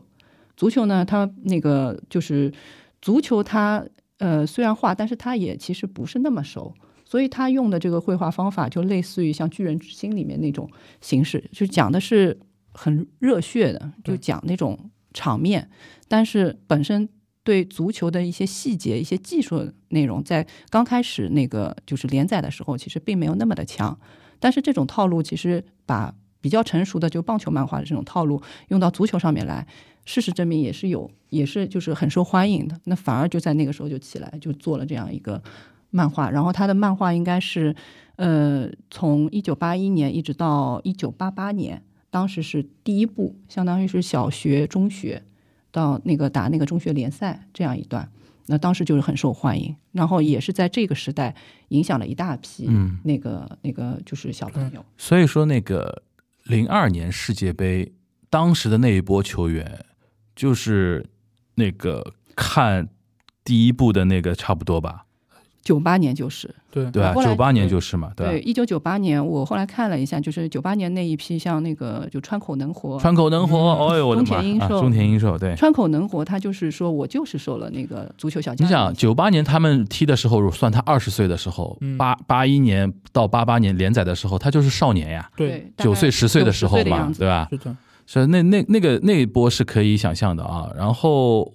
[0.59, 2.53] 足球呢，他那个就是
[3.01, 3.83] 足球他，
[4.19, 6.75] 呃虽然画，但是他也其实不是那么熟，
[7.07, 10.69] 所以他用的这个绘画方法就类似于像《巨人之心》里面那种
[11.01, 12.39] 形式，就讲的是
[12.73, 14.79] 很热血的，就讲那种
[15.13, 15.71] 场面，
[16.09, 17.09] 但是本身。
[17.45, 23.99] 对足球的一些细节、一些技术内容，在刚开始那个就是连载的时候，其实并没有那么的强。
[24.39, 29.67] 但是这种套路其实把比较成熟的就棒球漫画的这种套路用到足球上面来，
[30.05, 32.79] 事实证明也是有，也是就是很受欢迎的。
[32.85, 35.43] 那反而就在那个时候就起来，就做了这样一个
[35.89, 36.31] 漫画。
[36.31, 37.75] 然后他的漫画应该是，
[38.17, 45.23] 呃，从一九八一年一直到一九八八年，当时是第一部，相当于是小学、中学
[45.71, 48.11] 到那个打那个中学联赛这样一段。
[48.47, 51.37] 那当时就是很受欢迎，然后也是在这个时代
[51.69, 54.83] 影响了一大批嗯，那个、那个就是小朋友。
[54.97, 56.03] 所以说那个
[56.45, 57.93] 零二年世界杯
[58.31, 59.85] 当时的那一波球员，
[60.35, 61.05] 就是
[61.57, 62.89] 那个看
[63.45, 65.05] 第一部的那个差不多吧，
[65.63, 66.55] 九八年就是。
[66.71, 66.91] 对。
[66.91, 73.79] 对九八年就是嘛，对一九九八年我后来看了一下，就是九八年那一批，像那个就川口能活，川口能活，嗯。
[73.79, 74.41] 哦呦我的妈啊！
[74.41, 74.81] 中田英寿。
[74.81, 75.55] 中田英寿，对。
[75.57, 78.67] 川口能活，他就是说我就是受了那个足球小将。
[78.67, 81.97] 你想，九八年他们踢的时候，算他二十岁的时候，嗯。
[81.99, 87.49] 八八一年到八八年连载的时候，他就是少年呀，对，九岁十岁的时候90岁的嘛，对吧？
[87.51, 90.71] 是的，所以那那那个那一波是可以想象的啊。
[90.77, 91.55] 然后我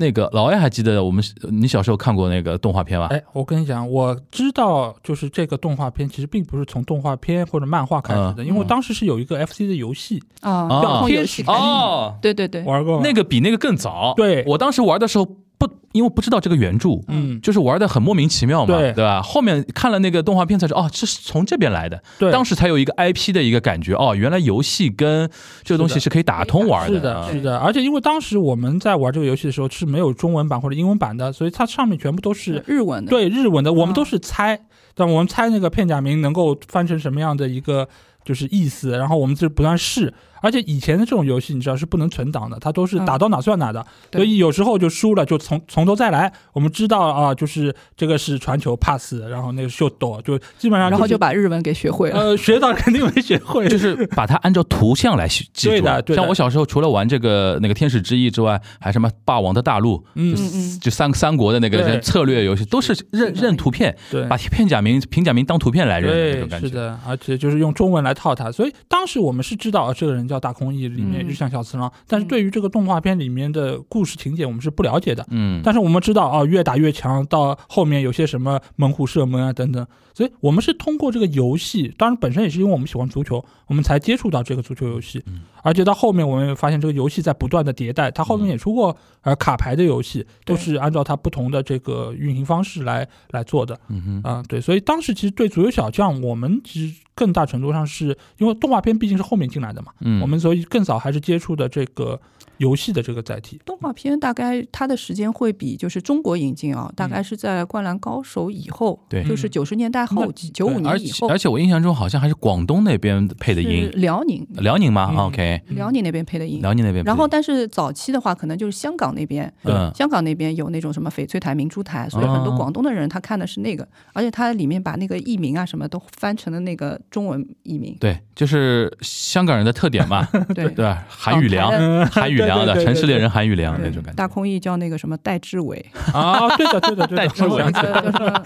[0.00, 3.08] 那个老艾还记得我们你小时候看过那个动画片吗？
[3.10, 14.14] 哎，我跟你讲，我知道，就是这个动画片其实并不是从动画片或者漫画开始的，因为当时是有一个 FC 的游戏啊，啊遥控游戏哦，对对对，玩过，那个比那个更早。
[14.16, 14.42] 对。
[14.46, 15.28] 我当时玩的时候
[15.60, 18.92] 不，因为不知道这个原著，嗯，就是玩的很莫名其妙嘛，对。
[18.94, 19.20] 吧？
[19.20, 22.02] 后面看了那个动画片才知道，哦，这是从这边来的。
[22.18, 25.30] 对，当时才有一个 IP 的一个感觉，哦，原来游戏跟
[25.62, 26.94] 这个东西是可以打通玩的。
[26.94, 34.58] 是的，是的，而且因为当时我们在玩这个游戏的时候是没有中文版或者英文版的，所以它上面全部都是日文的，对日文的，我们啊都是猜，
[34.94, 37.86] 但我们猜那个片假名能够翻成什么样的一个
[38.24, 40.14] 就是意思，然后我们就不断试。
[40.40, 44.20] 而且以前的这种游戏，你知道是不能存档的，它都是打到哪算哪的，对。
[44.20, 46.32] 所以有时候就输了就从从头再来。
[46.52, 52.18] 我们知道啊，就是这个是传球 pass，然后那个秀斗，就基本上、然后就把日文给学会了。
[52.18, 55.68] 呃学到肯定没学会，就是把它按照图像来记。
[55.68, 56.20] 对的对的。
[56.20, 60.42] 像我小时候除了玩这个那个天使之翼之外，还什么霸王的大陆，嗯就
[60.84, 64.24] 就三三国的那个策略游戏，都是认认图片，对。
[64.28, 66.68] 把片假名平假名当图片来认那种感觉。
[66.68, 75.26] 对是的，而且就是用中文来套它，所以当时我们是知道啊，这个人叫大空翼里面嗯日向小次郎，但是对于这个动画片里面的故事情节，我们是不了解的。
[75.30, 79.84] 嗯，但是我们知道啊，越打越强，到后面有些什么猛虎射门啊等等，
[80.20, 85.22] 所以我们是通过这个游戏，当然本身也是因为我们喜欢足球，我们才接触到这个足球游戏。
[85.24, 85.40] 嗯。
[85.62, 93.80] 而且到后面我们也发现这个游戏在不断的迭代，它后面也出过呃卡牌的游戏，都是按照它不同的这个运行方式来来做的。
[93.88, 102.20] 嗯哼，啊、对，所以当时其实对足球小将，我们其实更大程度上是因为动画片毕竟是后面进来的嘛，嗯，我们所以更早还是接触的这个
[102.60, 103.58] 游戏的这个载体。
[103.64, 109.24] 动画片大概它的时间会比就是中国引进啊，大概是在《灌篮高手》以后，对。
[109.24, 111.28] 就是九十年代后那期，九五年以后。
[111.28, 115.08] 且而，且我印象中好像还是广东那边配的音，辽宁，辽宁吗？
[115.12, 116.60] 嗯？OK，辽宁那边配的音。
[116.60, 117.16] 辽宁那边配的音。
[117.16, 119.90] 然后，但是早期的话，可能就是香港那边，嗯。
[119.94, 122.56] 香港那边有那种什么翡翠台、明珠台，所以很多哦。
[122.58, 127.96] 广东的人他看的是那个，而且它里面把那个译名啊什么都翻成了那个中文译名。
[128.00, 130.68] 对，就是香港人的特点嘛， 对。
[130.70, 131.04] 对吧？
[131.08, 134.16] 韩语良，嗯 韩语良的对对对对城市猎人韩玉良那种感觉。
[134.16, 138.42] 大空翼叫那个什么戴志伟，啊，对的，对的，对的，带智慧我想起来叫什么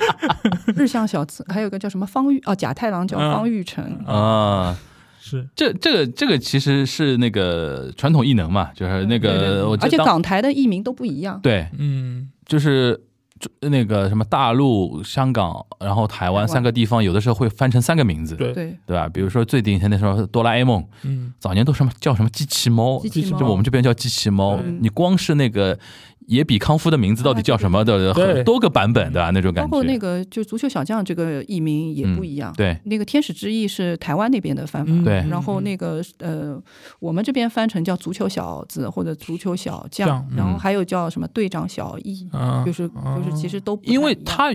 [0.77, 3.33] 日向小次，还有一个叫什么方玉哦，假太郎叫嗯。
[3.33, 3.85] 方玉成。
[4.07, 4.77] 啊，
[5.21, 5.47] 是。
[5.55, 11.41] 这这个这个其实是那个传统异能嘛，就是那对对对个我而且港台的艺名都不一样。
[11.41, 13.01] 对，嗯，就是就
[13.61, 19.09] 那个什么大陆、香港，然后台湾三个地方，有的时候会翻成三个名字，对，对，对吧？
[19.09, 24.79] 比如说最典型的时候哆啦 A 梦，嗯，早年都什么叫什么机器猫，就我们这边叫机器猫嗯。
[24.81, 25.79] 你光是那个
[26.27, 29.31] 野比康夫的名字到底叫什么的，很多个版本，对吧？
[29.31, 29.69] 那种感觉。
[29.69, 32.53] 包括那个就足球小将这个译名也不一样。
[32.57, 36.61] 对那个天使之翼是台湾那边的翻法，嗯对然后那个呃，
[37.01, 44.53] 我们这边翻成叫足球小子或者足球小将，将嗯然后还有叫什么队长小易，啊，就是就是其实都因为他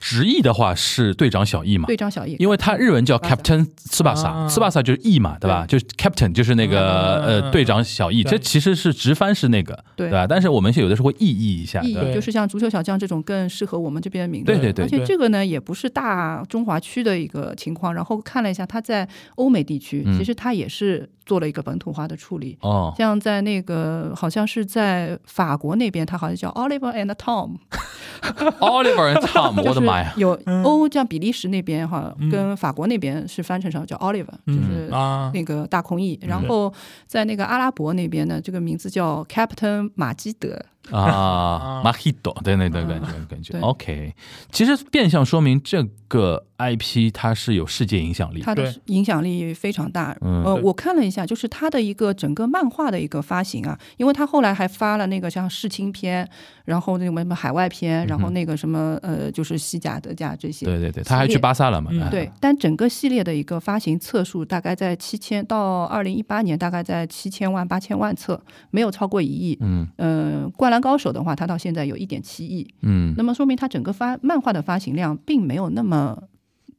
[0.00, 3.66] 直译的话是队长小易嘛，队长小易，因为他日文叫 Captain 啊。
[3.92, 5.66] Tsubasa，Tsubasa 就是翼嘛，对吧？
[5.66, 10.10] 就是 Captain 就是那个嗯呃队长小易，这其实是直翻是那个，对。
[10.10, 10.26] 吧？
[10.26, 12.14] 但是我们是有的时候会意译一下，意对。
[12.14, 14.46] 就是像足球小将这种更适合我们这边的名字。
[14.46, 20.18] 对对对而且这个呢也不是大中华区的一个情况，然后看了一下，他在欧美地区嗯。
[20.18, 22.56] 其实他也是做了一个本土化的处理。
[22.60, 30.12] 哦，像在那个好像是在法国那边，他好像叫 Oliver and Tom，Oliver and Tom，就是我的妈呀！
[30.16, 36.18] 有欧像比利时那边哈嗯，跟法国那边是翻成成叫 Oliver，就嗯是啊，那个大空翼。
[36.22, 36.72] 然后
[37.06, 40.58] 在那个阿拉伯那边呢，这个名字叫 Captain 马基德。
[40.90, 44.14] 啊，Mahito，对对对，感觉感觉 OK。
[44.50, 50.16] 其实变相说明这个 IP 它是有世界影响力的，它的对影响力非常大。
[50.20, 56.28] 嗯呃，我看了一下，就是它的一个整个漫画的一个发行啊，因为它后来还发了那个像世青篇，
[56.64, 60.66] 然后那个什么海外篇，然后那个什么呃，就是西甲、德甲这些。
[60.66, 61.90] 对对对，他还去巴萨了嘛？
[62.10, 68.40] 对，但整个系列的一个发行册数大概在七千，到二零一八年大概在七千万、八千万册，
[68.70, 69.56] 没有超过一亿。
[69.60, 76.22] 嗯嗯、灌篮高手的话，它到现在有一点七亿，嗯那么说明它整个发漫画的发行量并没有那么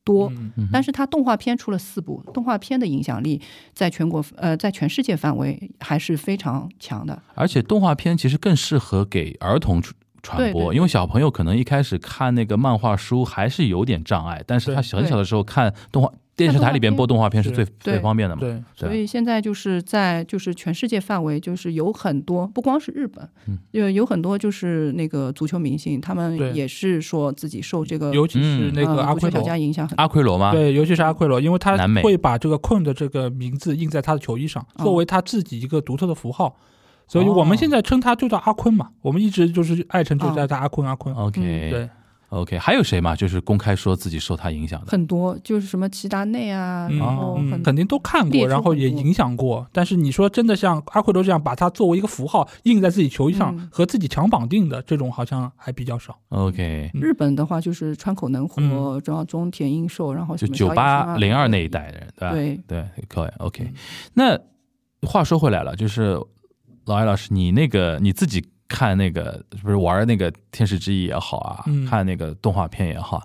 [0.04, 0.32] 多。
[0.72, 3.40] 但是它动画片出了四部，动画片的影响力
[3.72, 7.22] 在全国呃在全世界范围还是非常强的。
[7.36, 18.40] 而且动画片其实更适合给儿童传传播，对对对因为小朋友可能一开始看那个漫画书还是有点障碍，但是他很小的时候看动画电视台里边播动画片是最最方便的嘛。
[18.40, 30.52] 对，所以现在就是在就是全世界范围，就是有很多，不光是日本，嗯有有很多就是那个足球明星，他们也是说自己受这个尤其是那个阿奎罗，将影响很阿奎罗吗？
[30.52, 36.56] 对，尤其是阿奎罗，因为他会把这个困的这个名字印在他的球衣上，哦作为他自己一个独特的符号。
[37.06, 41.14] 所以我们现在称他就叫阿坤嘛，我们一直就是爱称就叫他阿坤阿坤。
[41.14, 41.90] OK，嗯对，
[42.34, 43.16] OK，还有谁嘛？
[43.16, 44.88] 就是公开说自己受他影响的。
[44.92, 49.68] 很多，就是什么齐达内啊，嗯然后很嗯，肯定都看过，然后也影响过。
[49.72, 56.18] 但是你说真的像阿奎罗这样把它作为一个符号印在自己球衣上嗯和自己强绑定的这种，好像还比较少。
[56.30, 62.34] OK，嗯日本的话就是川口能活，嗯然后中田英寿，然后就九八零二那一代的人，对吧？
[62.34, 63.74] 对，对，可以 OK 嗯。
[64.14, 66.20] 那话说回来了，就是
[66.86, 68.44] 老艾老师，你那个你自己
[68.74, 73.22] 看那个不是玩那个《天使之翼》也好啊，嗯看那个动画片也好，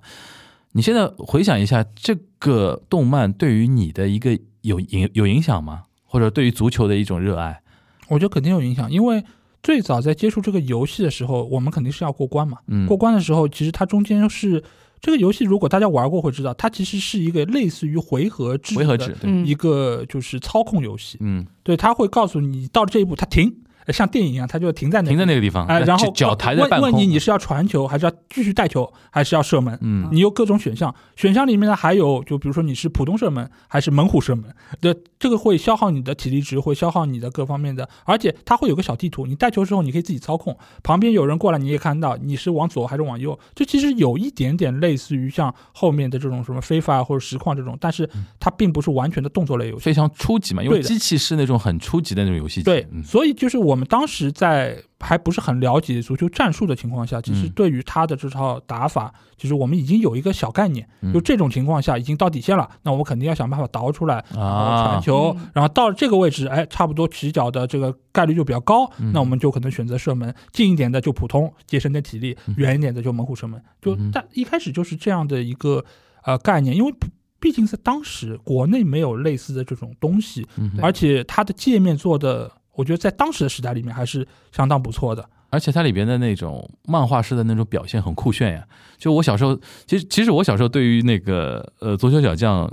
[0.72, 5.84] 你现在回想一下，这个动漫对于你的一个有影有影响吗？
[6.04, 7.62] 或者对于足球的一种热爱？
[8.08, 9.24] 我觉得肯定有影响，因为
[9.62, 12.58] 最早在接触这个游戏的时候，我们肯定是要过关嘛。
[12.66, 14.62] 嗯，过关的时候，其实它中间是
[15.00, 21.18] 这个游戏，如果大家玩过会知道，它其实是一个类似于回合制的回合制，一个就是操控游戏。
[21.20, 29.78] 嗯，对，它会告诉你到了这一步，它停，呃像电影一样，它就停在那里停在那个地方，哎，然后脚抬在半空，问问你你是要传球，还是要继续带球，还是要射门？
[29.80, 34.44] 嗯你有各种选项，选项里面呢还有，就比如说你是普通射门还是猛虎射门，
[34.80, 49.84] 对这个会消耗你的体力值，会消耗你的各方面的，而且它会有个小地图，你带球之后你可以自己操控，旁边有人过来你也看到你是往左还是往右，这其实有一点点类似于像后面的这种什么非法或者实况这种，但是它并不是完全的动作类游戏。
[49.84, 60.86] 非常初级嘛，因为机器是那种很初级的那种游戏机，对，嗯所以就是我们当时在还不是很了解足球战术的情况下，其实嗯对于他的这套打法，其实我们已经有一个小概念。
[61.00, 61.12] 嗯。
[61.12, 69.12] 就这种情况下已经到底线了，那我们肯定要想办法倒出来，然后啊传，球嗯，然后到了这个位置，哎，差不多起脚的这个概率就比较高，嗯。
[69.14, 73.62] 那我们就可能选择射门，近一点的就普通节省点体力，远一点的就猛虎射门。
[73.80, 75.84] 就嗯但一开始就是这样的一个
[76.24, 76.92] 呃概念，因为
[77.40, 85.28] 毕竟在当时国内没有类似的这种东西，嗯而且它的界面做的，我觉得在当时的时代里面还是相当不错的。
[85.50, 88.62] 而且它里边的那种漫画式的那种表现很酷炫呀。
[88.98, 92.70] 就我小时候，其实其实我小时候对于那个呃足球小将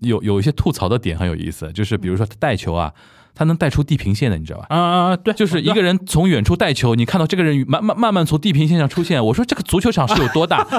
[0.00, 2.92] 有有一些吐槽的点很有意思，就是比如说他带球啊，
[3.34, 4.66] 他能带出地平线的，你知道吧？
[4.70, 10.64] 啊、啊，对，就是一个人从远处带球，你看到这个人慢慢慢慢从地平线上出现，我说这个足球场是有多大？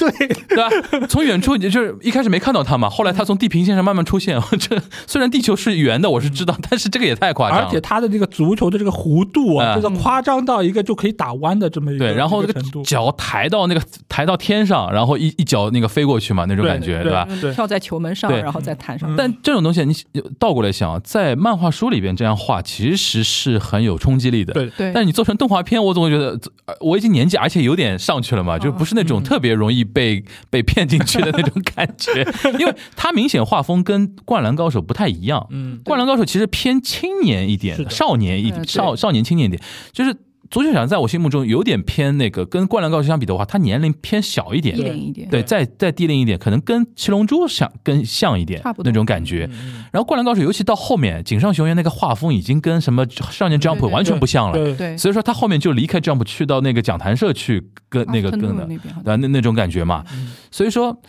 [0.00, 1.06] 对，对吧？
[1.08, 4.40] 从远处你就是一开始没看到他嘛，后来他从地平线上慢慢出现。
[4.58, 7.64] 这虽然地球是圆的，我是知道，但是这个也太夸张了。
[7.66, 12.60] 而且他的这个足球的这个弧度啊，啊这个夸张到一个就可以打弯的这么一个对，然后这个。
[12.84, 17.26] 脚抬到那个抬到天上，然后一一脚那个飞过去嘛，那种感觉，对吧？
[17.40, 19.10] 对跳在球门上，然后再弹上。
[19.12, 19.94] 嗯但这种东西你
[20.38, 24.54] 倒过来想，在漫画书里边这样画，其实是很有冲击力的。
[24.54, 32.26] 对对，但你做成动画片，我总会觉得呃我已经年纪，而且有点上去了嘛，就不是那种嗯特别容易被被骗进去的那种感觉，
[32.58, 35.46] 因为他明显画风跟《灌篮高手》不太一样。
[35.50, 40.14] 嗯，灌篮高手其实偏青年一点的少年一点少少年青年一点，就是
[40.50, 49.48] 足球小将在我心目中有点偏那个，跟灌篮高手相比的话，他年龄偏小一点低，龄一点，对，再再低龄一点，可能跟七龙珠像更像一点差不多那种感觉。
[49.52, 54.52] 嗯然后灌篮高手，尤其到后面，井上雄彦那个画风已经跟什么少年 Jump 完全不像了。
[54.52, 60.04] 对对，所以说他后面就离开 Jump 去到那个讲谈社去跟那个跟的，对那那种感觉嘛。
[60.12, 61.00] 嗯所以说，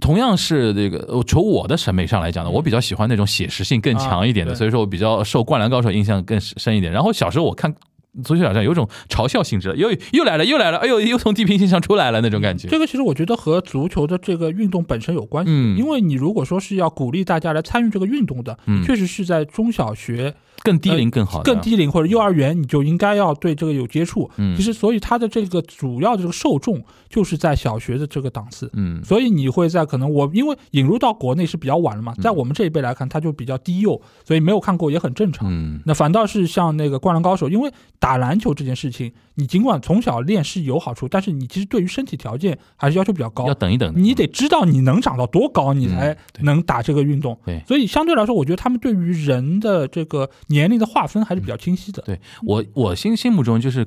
[0.00, 6.92] 同样是这个，呃从我的审美上来讲呢，我比较喜欢那种写实性更强一点的，啊所以说我比较受《灌篮高手》印象更深一点。
[6.92, 7.74] 然后小时候我看
[8.24, 12.68] 足球小将有种嘲笑性质，又又来了又来了，哎呦又从地平线上出来了那种感觉。
[12.68, 24.30] 这个其实我觉得和足球的这个运动本身有关系，嗯因为你如果说是要鼓励大家来参与这个运动的，嗯确实是在中小学更低龄更好的，更低龄或者幼儿园，你就应该要对这个有接触。
[24.36, 28.70] 嗯其实，所以它的这个主要的这个受众就是在小学的这个档次。
[28.74, 35.48] 嗯所以你会在可能我因为引入到国内是比较晚了嘛，嗯在我们这一辈来看，它就比较低幼，所以没有看过也很正常。
[35.50, 43.54] 嗯那反倒是像那个《灌篮高手》，因为打篮球这件事情，你尽管从小练是有好处，但是你其实对于身体条件还是要求比较高要。
[43.54, 47.36] 等一等，你得知道你能长到多高，你才能打这个运动。
[47.44, 52.00] 对所以相对来说，我觉得他们对于人的这个年龄的划分还是比较清晰的。
[52.06, 53.84] 对我我心心目中就是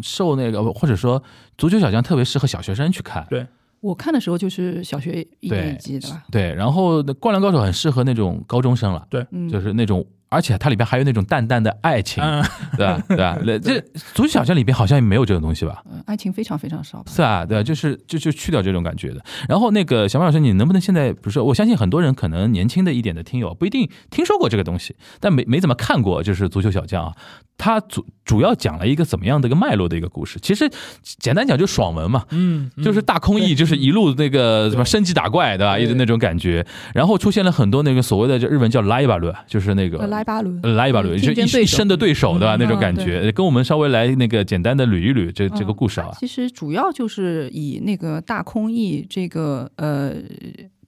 [0.00, 1.22] 受那个或者说
[1.58, 3.46] 足球小将特别适合小学生去看，对
[3.80, 12.42] 我看的时候就是小学一年级的吧，对，然后《灌篮高手》很适合那种高中生了，对，就是那种而且它里边还有那种淡淡的爱情，嗯，
[12.76, 13.02] 对吧？
[13.08, 13.38] 对吧？
[13.44, 13.80] 那这
[14.12, 15.82] 足球小将里边好像也没有这种东西吧？
[15.90, 17.02] 嗯爱情非常非常少。
[17.06, 17.62] 是啊，对啊？
[17.62, 19.24] 就是就就去掉这种感觉的。
[19.48, 27.12] 然后那个小马老师，你能不能现在，比如说，我相信很多人可能年轻的一点的听友不一定听说过这个东西，但没没怎么看过，就是足球小将啊，
[27.56, 30.38] 它主主要讲了一个怎么样的一个脉络的一个故事。
[30.40, 30.68] 其实
[31.02, 35.78] 简单讲就爽文嘛，嗯，嗯就是大空翼，就是一路那个什么升级打怪，对吧？
[35.78, 36.66] 一直那种感觉。
[36.94, 42.56] 然后出现了很多那个所谓的，就日文叫拉伊巴伦，就是那个呃，莱巴伦，呃拉伊巴伦，就一竞争对手一生的对手，对吧？
[42.56, 46.10] 嗯那种感觉，跟我们稍微来那个简单的捋一捋这这个嗯故事啊。
[46.18, 50.14] 其实主要就是以那个大空翼这个呃。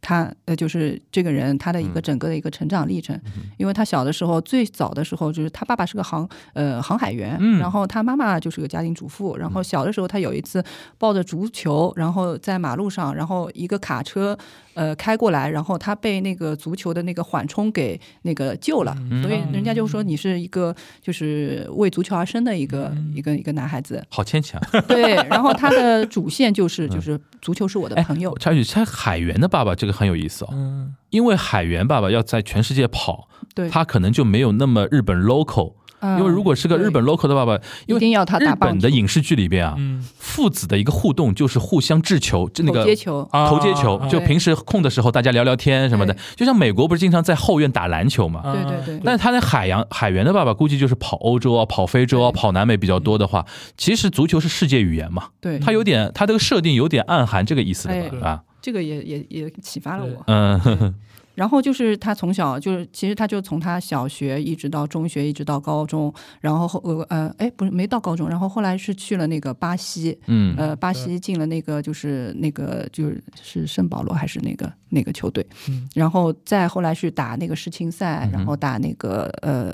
[0.06, 2.02] 他呃，就是这个人他的一个嗯。
[2.06, 3.20] 整个的一个成长历程，
[3.56, 7.58] 因为他小的时候最早的时候就是他爸爸是个航呃航海员，嗯。
[7.58, 10.62] 然后他妈妈就是个家庭主妇，然后小的时候他有一次
[10.98, 14.38] 抱着足球，然后在马路上，然后一个卡车
[14.76, 19.20] 呃开过来，然后他被那个足球的那个缓冲给那个救了，嗯。
[19.24, 20.72] 所以人家就说你是一个
[21.02, 23.12] 就是为足球而生的一个、嗯。
[23.16, 24.60] 一个一个男孩子，好牵强。
[24.86, 28.30] 对，然后他的主线就是就是足球是我的哎朋友。
[28.30, 35.72] 我，插一句，他海源的爸爸这个很有意思哦，嗯，因为海源爸爸要在全世界跑，对，他可能就没有那么日本 local。
[36.00, 36.18] 嗯。
[36.18, 37.54] 因为如果是个日本 local 的爸爸，
[37.86, 38.74] 因为一定要他日打棒球。
[38.74, 40.04] 本的影视剧里边啊，嗯。
[40.18, 48.40] 父子的一个互动就是互相掷球，就那个投接球，啊投接球，啊就平时空的时候大家聊聊天什么的，就像美国不是经常在后院打篮球嘛。
[48.44, 49.00] 啊对对对。
[49.04, 58.08] 但是他的海洋海员的爸爸估计就是跑欧洲啊、跑非洲啊、跑南美比较多的话，其实足球是世界语言嘛，对，他有点他这个设定有点暗含这个意思的哎。
[58.10, 58.28] 吧？
[58.28, 60.22] 啊，这个也也也启发了我。
[60.26, 60.94] 嗯
[61.36, 70.56] 然后就是他从小就是，其实他就从他小学一直到中学，一直到高中，然后后呃呃，哎，不是没到高中，然后后来是去了那个巴西，嗯。
[70.56, 75.88] 呃，巴西进了那个就是那个就是是圣保罗还是那个那个球队，嗯。
[75.94, 79.72] 然后再后来是打那个世青赛，然后打那个呃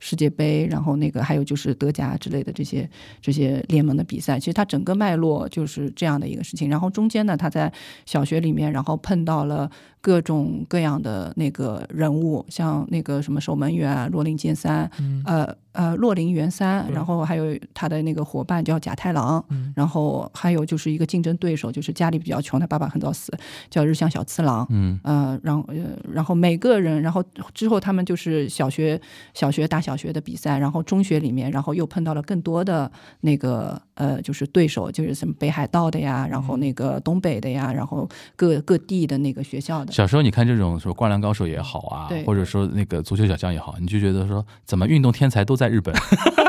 [0.00, 2.88] 世界杯，然后那个还有就是德甲之类的这些
[3.20, 6.68] 这些联盟的比赛，其实他整个脉络就是这样的一个事情。
[6.68, 7.72] 然后中间呢，他在
[8.04, 9.70] 小学里面，然后碰到了
[10.00, 19.72] 各种各样的那个人物，像那个什么守门员啊，若林健三，嗯呃呃，洛林元三，然后还有他的那个伙伴叫贾太郎，嗯。
[19.76, 23.32] 然后还有就是一个竞争对手，就是家里比较穷，他爸爸很早死，
[23.68, 24.66] 叫日向小次郎。
[24.70, 24.98] 嗯。
[25.04, 25.76] 呃，然后呃，
[26.12, 27.22] 然后每个人，然后
[27.54, 29.00] 之后他们就是小学
[29.32, 32.90] 小学打小学的比赛，然后中学里面，然后又碰到了更多的
[33.20, 45.94] 那个呃，就是对手，就是什么北海道的呀，然后那个东北的呀，然后各各地的那个学校的，小时候你看这种说《灌篮高手》也好啊，或者说那个足球小将也好，你就觉得说怎么运动天才都在日本？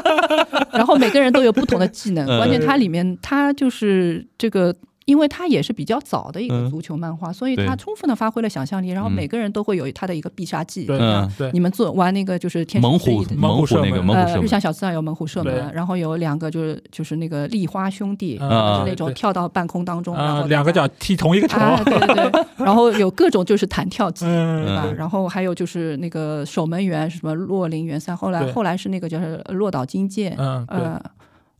[0.72, 4.74] 然后每个人都有不同的技能， 嗯关键它里面它就是这个。
[5.06, 6.70] 因为它也是比较早的一个嗯。
[6.70, 7.66] 足球漫画，所以对。
[7.66, 8.90] 它充分的发挥了想象力。
[8.90, 9.12] 然后嗯。
[9.12, 15.54] 每个人都会有他的一个必杀技，对嗯你们做玩那个就是天使猛虎猛虎那个猛虎射门呃，日向小次郎有猛虎射对。
[15.54, 24.84] 门，然后有两个就是就是那个丽花兄弟，嗯就是那种跳到半空当中，然啊后两个脚踢同一个球，啊，对对对， 然后有各种就是弹跳技，嗯对吧？
[24.88, 24.96] 嗯。
[24.96, 31.02] 然后还有就是那个守门员什么洛林元三，后来后来是那个就是落岛金剑，嗯呃，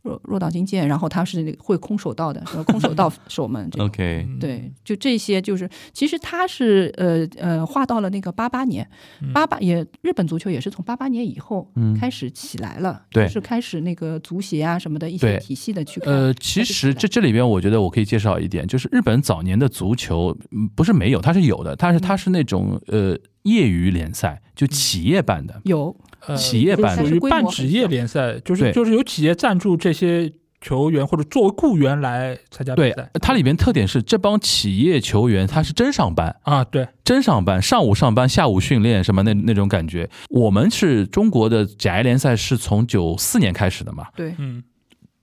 [0.02, 3.84] 落落岛金剑，然后他是那个会空手道的，呃空手道 守门这个。
[3.84, 8.88] OK，嗯对，就这些，就是其实他是呃呃画到了那个八八年，
[9.20, 16.00] 嗯八八也日本足球也是从八八年以后嗯开始起来了，对就是开始那个足协啊什么的一些体系的去。
[16.00, 25.60] 呃，其实这这里边我觉得我可以介绍一点，就是日本早年的足球嗯不是没有，它是有的，但是它是那种呃业余联赛，就企业办的。
[25.64, 40.08] 有呃企业版属于半职业联赛，就是就是有企业赞助这些球员或者作为雇员来参加比对赛，它里边特点是这帮企业球员他是真上班，啊，对，真上班，上午上班，下午训练，什么那那种感觉。
[40.30, 44.62] 我们是中国的甲 A 联赛是从九四年开始的嘛，对，嗯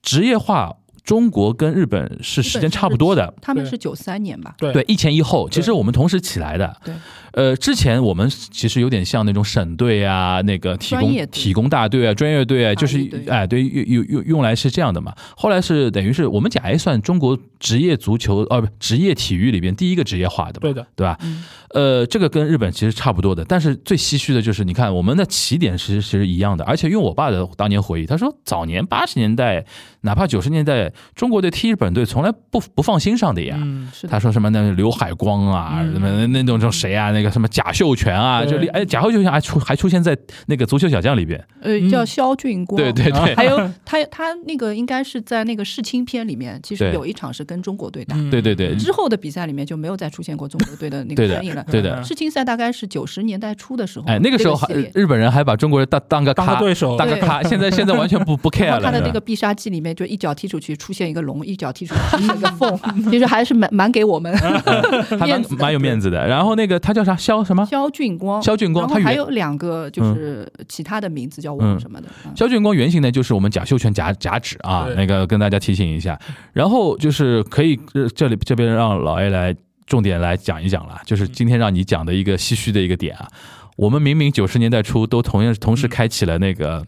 [0.01, 3.33] 职业化中国跟日本是时间差不多的。
[3.41, 4.53] 他们是九三年吧？
[4.57, 6.75] 对对，一前一后，其实我们同时起来的。
[6.83, 6.93] 对，
[7.33, 15.13] 呃，之前我们其实有点像那种省队啊，那个体工体工大队啊，专业队啊，就是哎，对，用用用用来是这样的嘛。
[15.35, 21.17] 后来是等于是我们甲 A 算中国职业足球呃不职业体育里边第一个职业化的嘛，对的，对吧？
[21.21, 29.63] 嗯呃，这个跟日本其实差不多的，但是最唏嘘的就是，你看我们的起点其实其实一样的，而且用我爸的当年回忆，他说早年八十年代，
[30.01, 33.55] 哪怕九十年代，中国队踢日本队从来不不放心上的呀。
[33.61, 40.17] 嗯的，他说什么那刘海光啊，嗯什么那那种种谁啊，那个个什么贾秀全啊，就对哎贾秀全还出还出现在
[40.47, 41.89] 那个足球小将里边，呃，嗯。
[41.89, 42.81] 叫肖俊光。
[42.81, 43.35] 对对对。
[43.35, 48.15] 还有 他他那个应该是在那个世青篇里面，其实有一场是跟中国队打。
[48.15, 48.29] 嗯。
[48.29, 48.75] 对对对。
[48.75, 51.65] 之后的比赛里面就没有再出现过中国队的那个身影了。
[51.69, 58.81] 对的，世青赛大概是九十年代初的时候，哎那个时候还日本人还把中国人当当个当个对手，对当个咖，现在现在完全不不 care 了。
[58.81, 62.77] 他的那个必杀技里面，就一脚踢出去出现一个龙，一脚踢出去 出现一个凤，
[63.09, 66.27] 其实还是蛮蛮给我们还蛮面子蛮有面子的。
[66.27, 67.65] 然后那个他叫啥肖什么？
[67.65, 72.07] 肖俊光，肖俊光，他还有两个就是其他的名字叫王什么的。
[72.25, 76.19] 嗯肖俊光原型呢，就是我们贾秀全贾贾指啊，那个跟大家提醒一下。
[76.53, 79.55] 然后就是可以呃这里这边让老 A 来
[79.87, 83.27] 重点来讲一讲了，就是今天让你讲的一个唏嘘的一个点啊。
[83.75, 86.85] 我们明明九十年代初都同样同时开启了那个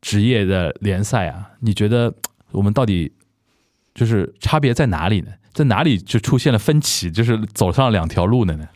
[0.00, 2.14] 职业的联赛啊，你觉得
[2.52, 3.12] 我们到底
[3.94, 5.28] 就是差别在哪里呢？
[5.52, 8.68] 在哪里就出现了分歧，就是走上两条路的呢？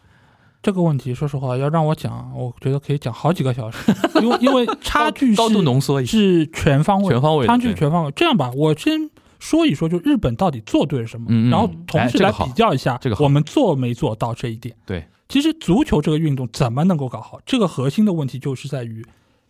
[0.62, 3.92] 这个问题，说实话，要让我讲，我觉得可以讲好几个小时，
[4.22, 8.12] 因为因为 差距高度是浓缩，是全方位，全方位差距全方位。
[8.12, 9.10] 这样吧，我先
[9.40, 14.72] 说一说，就日本到底做对了什么，嗯嗯然后同时来比较一下，这个我们做没做到这一点。
[14.86, 19.04] 对，其实足球这个运动怎么能够搞好，这个核心的问题就是在于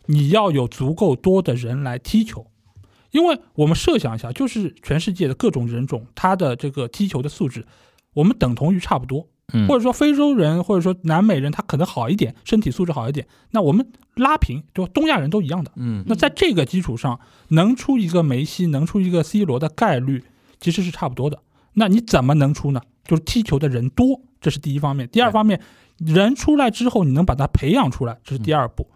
[0.07, 2.47] 你要有足够多的人来踢球。
[3.11, 7.67] 因为我们设想一下，就是全世界的各种人种，他的这个踢球的素质，
[8.15, 9.29] 我们等同于差不多。
[9.53, 13.27] 嗯或者说非洲人，或者说南美人，他可能好一点，身体素质好一点。
[13.51, 15.73] 那我们拉平，就东亚人都一样的。
[15.77, 17.19] 嗯那在这个基础上，
[17.49, 20.25] 能出一个梅西，能出一个 C 罗的概率
[20.61, 21.41] 其实是差不多的。
[21.75, 22.81] 那你怎么能出呢？
[23.05, 25.09] 就是踢球的人多，这是第一方面。
[25.09, 25.61] 第二方面，
[25.99, 28.87] 人出来之后，你能把他培养出来，这是第二步。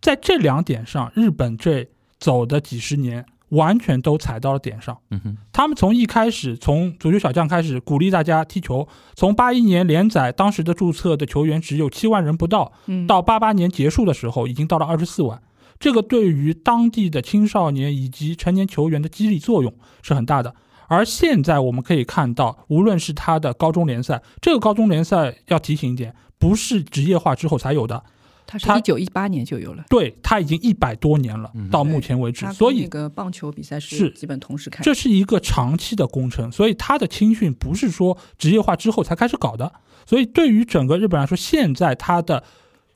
[0.00, 1.88] 在这两点上，日本这
[2.18, 4.98] 走的几十年，完全都踩到了点上。
[5.10, 15.40] 嗯哼他们从一开始，从足球小将开始鼓励大家踢球，从八一年连载，当时的注册的球员只有七万人不到，嗯，到八八年结束的时候，已经到了二十四万。
[15.78, 20.54] 这个对于当地的青少年以及成年球员的激励作用是很大的。
[20.88, 28.04] 而现在我们可以看到，无论是他的高中联赛，这个高中联赛要提醒一点，不是职业化之后才有的，
[28.52, 29.84] 他他是一九一八年就有了。
[29.88, 34.82] 对他已经一百多年了嗯，到目前为止所以那个棒球比赛是是基本同时开。
[34.82, 39.72] 这是一个长期的工程，所以它的青训不是说职业化之后才开始搞的。
[40.04, 42.44] 所以对于整个日本来说，现在它的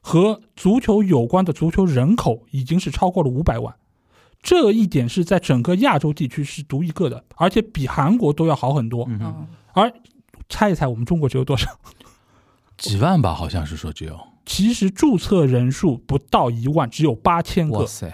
[0.00, 3.74] 和足球有关的足球人口已经是超过了五百万，
[4.42, 9.06] 这一点是在整个亚洲地区是独一个的，而且比韩国都要好很多。
[9.08, 9.92] 嗯，嗯，而
[10.48, 11.70] 猜一猜，我们中国只有多少？
[12.76, 14.18] 几万吧，好像是说只有。
[14.46, 17.80] 其实注册人数不到一万，只有八千个。
[17.80, 18.10] 哇塞，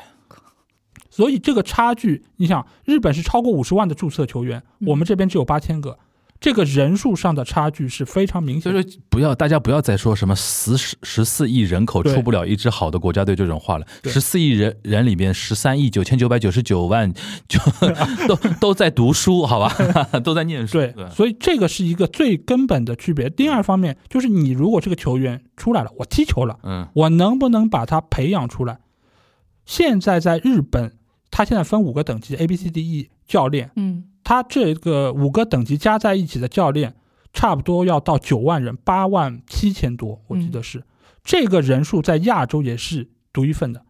[1.11, 4.89] 所以这个差距，你想，日本是超过五十万的注册球员，嗯。
[4.89, 5.99] 我们这边只有八千个，
[6.43, 8.83] 这个人数上的差距是非常明显的。
[8.83, 13.87] 所以说不要大家不要再说什么十十十四亿人口出不了一支好的国家队这种话了。
[14.05, 17.11] 十四亿人人里边，十三亿九千九百九十九万
[17.49, 17.59] 就
[18.27, 19.73] 都都在读书，好吧，
[20.25, 20.79] 都在念书。
[20.79, 23.31] 对，所以这个是一个最根本的区别。
[23.31, 28.81] 第二方面就是，你如果这个球员出来了，我踢球了，嗯我能不能把他培养出来？
[29.65, 30.93] 现在在日本，
[31.31, 36.95] 他现在分五个等级，A、B、C、D、E 教练，嗯，他这个五个等级加在一起的教练，
[37.33, 40.85] 差不多要到九万人，八万七千多，我记得是、
[41.25, 43.83] 这个人数在亚洲也是独一份的，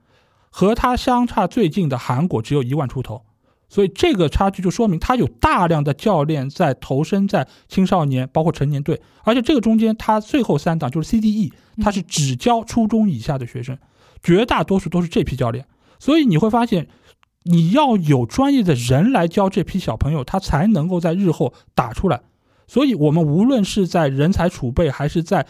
[0.51, 3.23] 和他相差最近的韩国只有一万出头，
[3.69, 11.53] 所以这个差距就说明他有大量的教练在投身在青少年，包括成年队，而且这个中间他最后三档就是 CDE，
[11.83, 13.79] 他是只教初中以下的学生，
[14.23, 15.67] 绝大多数都是这批教练，
[15.99, 16.89] 所以你会发现。
[17.45, 22.21] 你要有专业的人来教这批小朋友，他才能够在日后打出来。
[22.69, 25.47] 所以，我们无论是在人才储备，还是在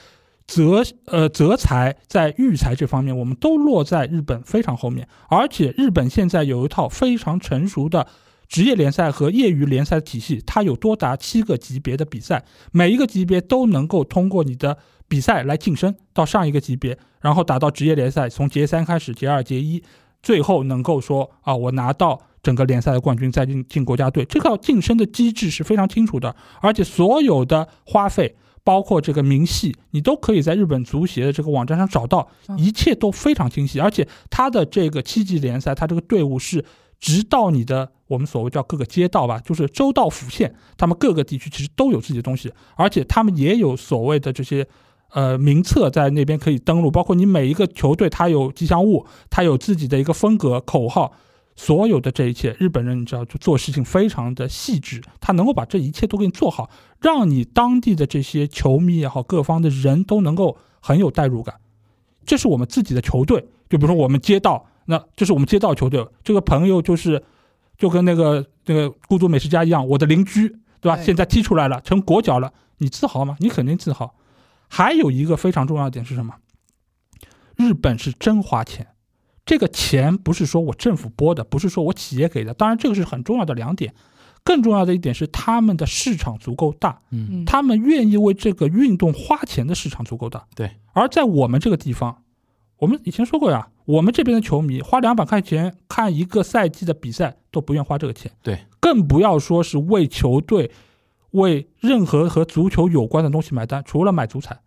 [0.47, 5.07] 择呃择才、在育才这方面，我们都落在日本非常后面。
[5.29, 8.07] 而且，日本现在有一套非常成熟的
[8.49, 19.83] 职业联赛和业余联赛体系，它有多达七个级别的比赛，每一个级别都能够通过你的比赛来晋升到上一个级别，然后打到职业联赛，从节三开始，节二、节一。
[20.23, 36.65] 最后能够说啊，我拿到整个联赛的冠军，再进进国家队，这个晋升的机制是非常清楚的，而且所有的花费，包括这个明细，你都可以在日本足协的这个网站上找到，嗯一切都非常清晰，而且他的这个七级联赛，他这个队伍是
[37.01, 44.67] 直到你的我们所谓叫各个街道吧，就是州道府县，他们各个地区其实都有自己的东西，而且他们也有所谓的这些。
[45.13, 51.13] 呃，名册在那边可以登录，包括你每一个球队，它有吉祥物，它有自己的一个风格、口号，
[51.55, 61.57] 所有的这一切，日本人你知道，就做事情非常的细致，他能够把这一切都给你做好，让你当地的这些球迷也好，各方的人都能够很有代入感。
[62.25, 67.23] 这是我们自己的球队，就比如说我们街道，那这是我们街道球队，这个朋友就是
[67.77, 70.49] 就跟那个那个孤独美食家一样，我的邻居，
[70.81, 70.97] 对吧？
[70.97, 73.37] 对现在踢出来了，成国脚了，你自豪吗？
[73.41, 74.15] 你肯定自豪。
[74.75, 76.37] 还有一个非常重要的点是什么？
[77.57, 78.87] 日本是真花钱，
[79.45, 83.93] 这个钱不是说我政府拨的，不是说我企业给的，当然这个是很重要的两点。
[84.43, 90.47] 更重要的一点是他们的市场足够大，嗯，嗯，他们愿意为这个运动花钱的市场足够大。
[90.57, 92.23] 对，而在我们这个地方，
[92.79, 100.71] 我们以前说过呀，我们这边的球迷花两百块钱看一个赛季的比赛都不愿花这个钱，对，更不要说是为球队、
[101.33, 104.61] 为任何和足球有关的东西买单，除了买足彩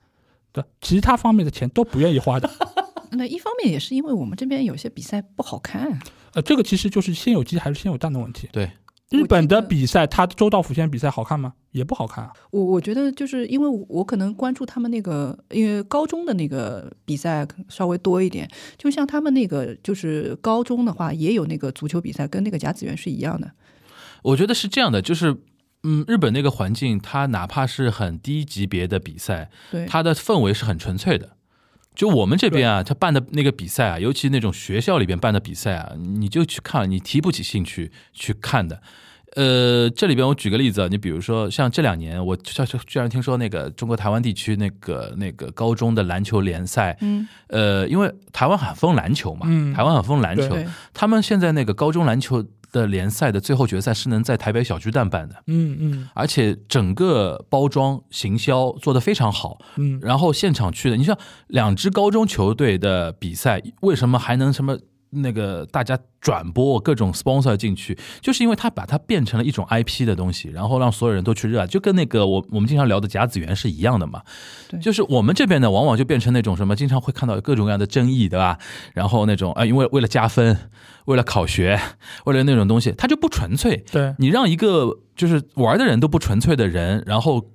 [0.54, 2.50] 的其他方面的钱都不愿意花的。
[3.12, 6.00] 那一方面也是因为我们这边有些比赛不好看，
[6.34, 8.50] 呃，这个其实就是先有鸡还是先有蛋的问题。
[8.52, 8.70] 对，
[9.10, 11.54] 日本的比赛，它周道府县比赛好看吗？
[11.72, 12.34] 也不好看啊。
[12.52, 23.50] 我我觉得就是因为我我可能关注他们那个，因为高中的那个比赛稍微多一点，就像他们那个就是高中的话，也有那个足球比赛，跟那个甲子园是一样的。
[24.24, 25.38] 我觉得是这样的，就是。
[25.86, 31.30] 嗯，日本那个环境，它哪怕是很低级别的比赛，对，它的氛围是很纯粹的。
[31.94, 38.82] 就我们这边啊，他办的那个比赛啊，尤其那种学校里边办的比赛啊，你就去看，你提不起兴趣去看的。
[39.38, 42.52] 呃，这里边我举个例子啊，你比如说像这两年，我居
[42.86, 49.74] 居然听说那个中国台湾地区那个那个高中的篮球联赛，嗯，呃，因为台湾很疯篮球嘛，嗯。
[49.74, 50.58] 台湾很疯篮球，
[50.94, 56.10] 他们现在那个高中篮球的联赛的最后决赛是能在台北小巨蛋办的，嗯嗯。
[56.14, 64.78] 而且整个包装行销做得非常好，嗯，然后现场去的，你像两支高中球队的比赛，为什么还能什么
[65.16, 74.22] 那个大家转播各种 sponsor 进去，就是因为他把它变成了一种 IP 的东西，然后让所有人都去热爱，就跟那个我我们经常聊的甲子园是一样的嘛。
[74.70, 78.58] 对就是我们这边呢，往往就变成那种什么，经常会看到各种各样的争议，对吧？
[78.94, 80.58] 然后那种啊、因为为了加分，
[81.06, 81.80] 为了考学，
[82.26, 83.84] 为了那种东西，它就不纯粹。
[83.92, 87.46] 对，你让一个就是玩的人都不纯粹的人，然后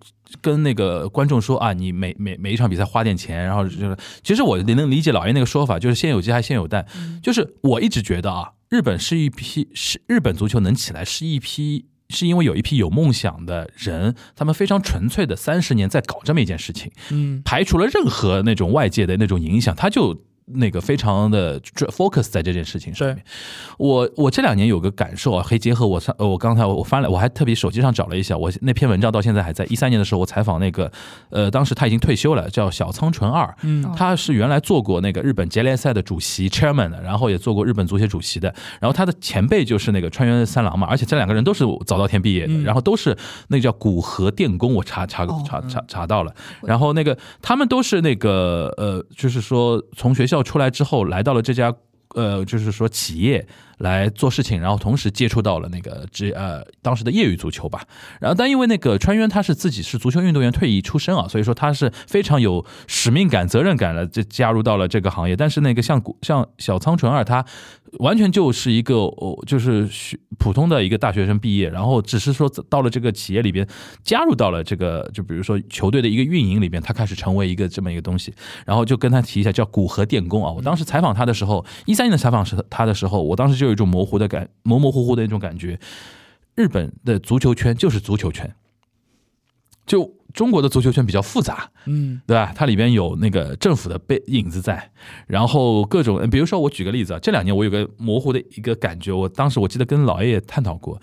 [0.40, 6.86] 跟那个观众说啊，你每每每一场比赛花点钱，然后就是，其实我能理解老爷那个说法，就是先有鸡还先有蛋，
[7.22, 11.86] 就是我一直觉得啊，日本是一批是日本足球能起来是一批。
[12.12, 20.20] 是因为有一批有梦想的人，他们非常纯粹的三十年在搞这么一件事情，嗯排除了任何那种外界的那种影响，他就
[20.54, 23.22] 那个非常的 focus 在这件事情上面。
[23.78, 29.64] 我我这两年有个感受啊，可以结合我上呃我刚才我翻了，我还特别手机上找了一下，我那篇文章到现在还在。
[29.66, 30.90] 一三年的时候，我采访那个
[31.30, 33.80] 呃，当时他已经退休了，叫小仓纯二，嗯。
[33.96, 42.64] 他是原来做过那个日本杰联赛的主席 chairman 的，然后也做过日本足协主席的，然后他的前辈就是那个川原三郎嘛，而且这两个人都是早稻田毕业的，嗯。
[42.64, 43.16] 然后都是
[43.48, 51.74] 那个叫古河电工，我查查哦查查查到了，然后那个他们都是那个呃，就是说从学校出来之后来到了这家
[52.14, 53.46] 呃，就是说企业
[53.78, 57.82] 来做事情，然后同时接触到了那个职呃当时的业余足球吧。
[58.20, 65.36] 然后但因为那个川渊他是自己是足球运动员退役出身啊，所以说他是非常有使命感、责任感的，就加入到了这个行业。
[65.36, 67.44] 但是那个像像小仓纯二他。
[67.98, 73.66] 完全就是一个哦，就是学普通的一个大学生毕业，然后只是说到了这个企业里边，
[74.04, 78.32] 加入到了这个就比如说球队的一个运营里边，他开始成为一个这么一个东西，
[78.64, 80.52] 然后就跟他提一下叫古河电工啊。
[80.52, 85.78] 我当时采访他的时候，一三年的采访是他的时候，我当时就有一种模糊的感，模模糊糊的那种感觉。
[86.54, 88.54] 日本的足球圈就是足球圈，
[89.86, 92.52] 就中国的足球圈比较复杂，嗯对吧？
[92.54, 94.90] 它里边有那个政府的背影子在，
[95.26, 101.00] 然后各种，比如说我举个例子啊，这两年我有个模糊的一个感觉，我当时我记得跟老爷爷探讨过，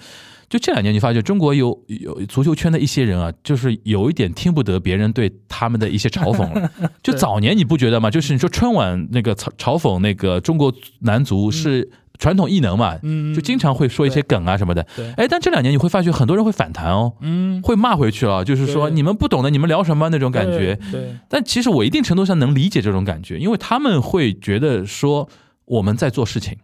[0.49, 6.71] 就这两年你发觉中国有有足球圈的一些人啊，就是有一点听不得别人对他们的一些嘲讽了。
[7.03, 8.09] 就早年你不觉得吗？
[8.09, 11.89] 就是你说春晚那个嘲嘲讽那个中国男足是
[12.19, 14.85] 传统异能嘛，嗯，就经常会说一些梗啊什么的。
[14.95, 20.75] 对，哎，但这两年你会发觉很多人会反弹哦，嗯，会骂回去啊，就是说你们不懂的，你们聊什么那种感觉。
[20.91, 25.29] 对，对，但其实我一定程度上能理解这种感觉，因为他们会觉得说
[25.65, 26.57] 我们在做事情，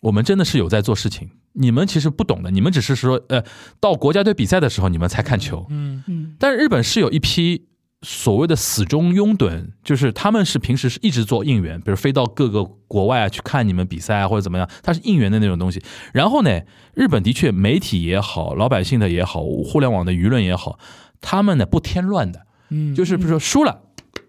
[0.00, 1.30] 我们真的是有在做事情。
[1.54, 3.42] 你们其实不懂的，你们只是说，呃，
[3.80, 5.66] 到国家队比赛的时候你们才看球。
[5.70, 7.64] 嗯嗯，但是日本是有一批
[8.02, 15.82] 所谓的死忠拥趸，就是他们是平时是一直做应援，比如飞到各个国外啊去看你们比赛啊或者怎么样，他是应援的那种东西。
[16.12, 16.60] 然后呢，
[16.94, 20.78] 日本的确媒体也好，老百姓的也好，互联网的舆论也好，
[21.20, 23.82] 他们呢不添乱的，嗯，就是比如说输了，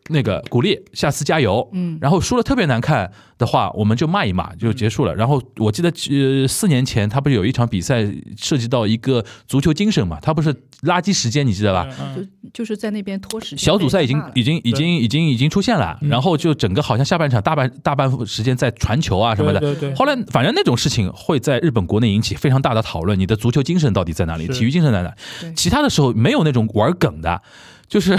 [0.09, 1.67] 那个鼓励，下次加油。
[1.73, 5.15] 嗯，然后输了特别难看的话，我们就骂一骂就结束了。
[5.15, 8.05] 然后我记得呃四年前他不是有一场比赛
[8.37, 10.19] 涉及到一个足球精神嘛？
[10.21, 10.53] 他不是
[10.83, 11.87] 垃圾时间，你记得吧？
[12.15, 13.59] 就就是在那边拖时间。
[13.59, 19.59] 小组赛已经已经已经已经已经出现了，嗯然后就整个好像下半场大半大半时间在传球啊什么的。
[19.59, 24.47] 对对对，后来反正那种事情会在日本国内引起非常大的讨论，你的足球精神到底在哪里？
[24.47, 25.13] 体育精神在哪？
[25.55, 27.41] 其他的时候没有那种玩梗的。
[27.89, 28.17] 就是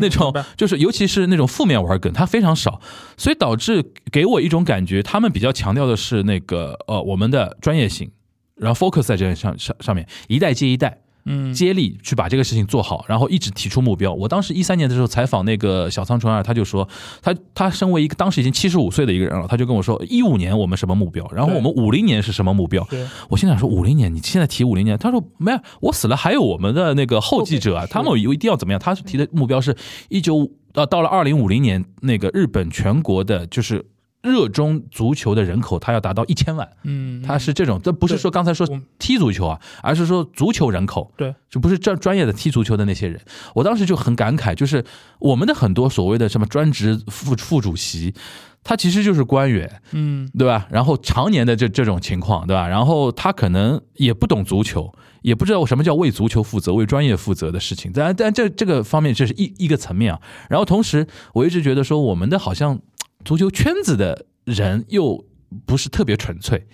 [0.00, 2.80] 那种，就是尤其是那种负面玩梗，它非常少，
[3.16, 8.10] 所以导致给我一种感觉，他们比较强调的是那个呃我们的专业性，
[8.56, 14.12] 然后 focus 在这上上上面，一代接一代，嗯，接力去把这个事情做好，然后一直提出目标。
[14.12, 16.86] 我当时一三年的时候采访那个小仓纯二，他就说，
[17.22, 22.86] 他他身为一个当时已经七十五岁的一个人了，他就跟我说，一五年我们什么目标，然后我们五零年是什么目标。
[22.90, 28.80] 对，我现在说五零年，你现在提五零年，他说没有，我死了还有我们的那个后继者啊，他们有一定要怎么样？
[28.80, 29.74] 他提的目标是
[30.10, 33.84] 一九呃到了二零五零年，那个日本全国的就是
[34.24, 36.66] 热衷足球的人口，他要达到一千万。
[36.82, 38.66] 嗯，他是这种，这不是说刚才说
[38.98, 43.20] 踢足球啊，而是说足球人口，对，就不是专专业的踢足球的那些人。
[43.54, 44.82] 我当时就很感慨，就是
[45.18, 48.14] 我们的很多所谓的什么专职副副主席，
[48.62, 50.66] 他其实就是官员，嗯对吧？
[50.70, 52.66] 然后常年的这这种情况，对吧？
[52.66, 57.92] 然后他可能也不懂足球，也不知道什么叫为足球负责、为专业负责的事情。
[57.94, 60.20] 但但这这个方面，这是一一个层面啊。
[60.48, 62.80] 然后同时，我一直觉得说，我们的好像
[63.24, 65.24] 足球圈子的人又
[65.64, 66.66] 不是特别纯粹。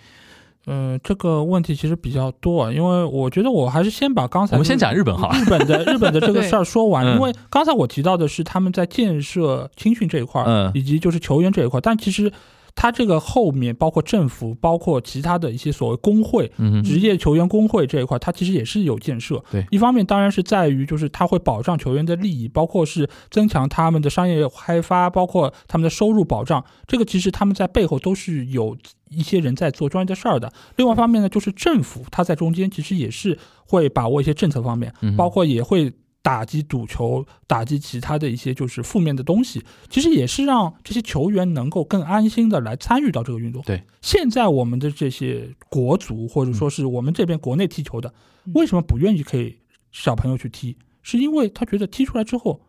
[0.67, 5.39] 嗯，这个问题其实比较多，啊，因为我觉得我还是先把刚才我们先讲日本好了。
[5.39, 12.31] 日本的日本的这个 事儿说完，因为刚才我提到的是他们在建设青训这一块儿，嗯以及就是球员这一块儿，但其实
[12.75, 19.43] 它这个后面包括政府，包括其他的一些所谓工会、嗯，职业球员工会这一块，它其实也是有建设。
[19.51, 26.65] 对一方面当然是在于就是它会保障球员的利益，包括是增强他们的商业开发，包括他们的收入保障。
[26.87, 28.77] 这个其实他们在背后都是有
[29.09, 30.53] 一些人在做专业的事儿的。
[30.77, 35.93] 另外一方面呢，就是政府它在中间其实也是会把握一些政策方面，嗯包括也会。
[36.23, 43.63] 打击赌球，打击其他的一些就是负面的东西，其实也是让这些球员能够更安心的来参与到这个运动。
[43.63, 48.13] 对，现在我们的这些国足或者说是我们这边国内踢球的，
[48.45, 49.59] 嗯为什么不愿意给
[49.93, 50.77] 小朋友去踢？
[51.03, 52.61] 是因为他觉得踢出来之后，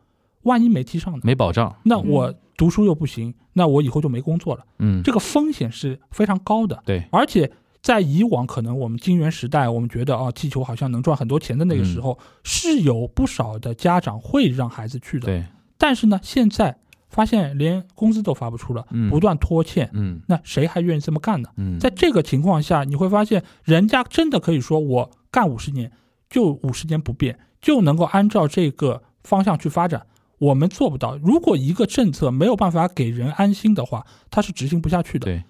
[0.43, 1.19] 万一没踢上呢？
[1.23, 1.75] 没保障。
[1.83, 6.81] 那我读书又不行，那我以后就没工作了，嗯，这个风险是非常高的。
[6.85, 15.25] 对，而且在以往，可能我们金元时代，我们觉得啊，踢球好像能赚很多钱的那个时候，是有不少的家长会让孩子去的。
[15.25, 15.43] 对，
[15.77, 16.77] 但是呢，现在
[17.09, 21.49] 发现连工资都发不出了，嗯不断拖欠，嗯那谁还愿意这么干呢？
[21.57, 25.91] 嗯，在这个情况下，你会发现，人家真的可以说，我干五十年，
[26.29, 30.05] 就五十年不变，就能够按照这个方向去发展。
[30.37, 31.17] 我们做不到。
[31.17, 35.25] 如果一个政策没有办法给人安心的话，它是执行不下去的。
[35.25, 35.43] 对，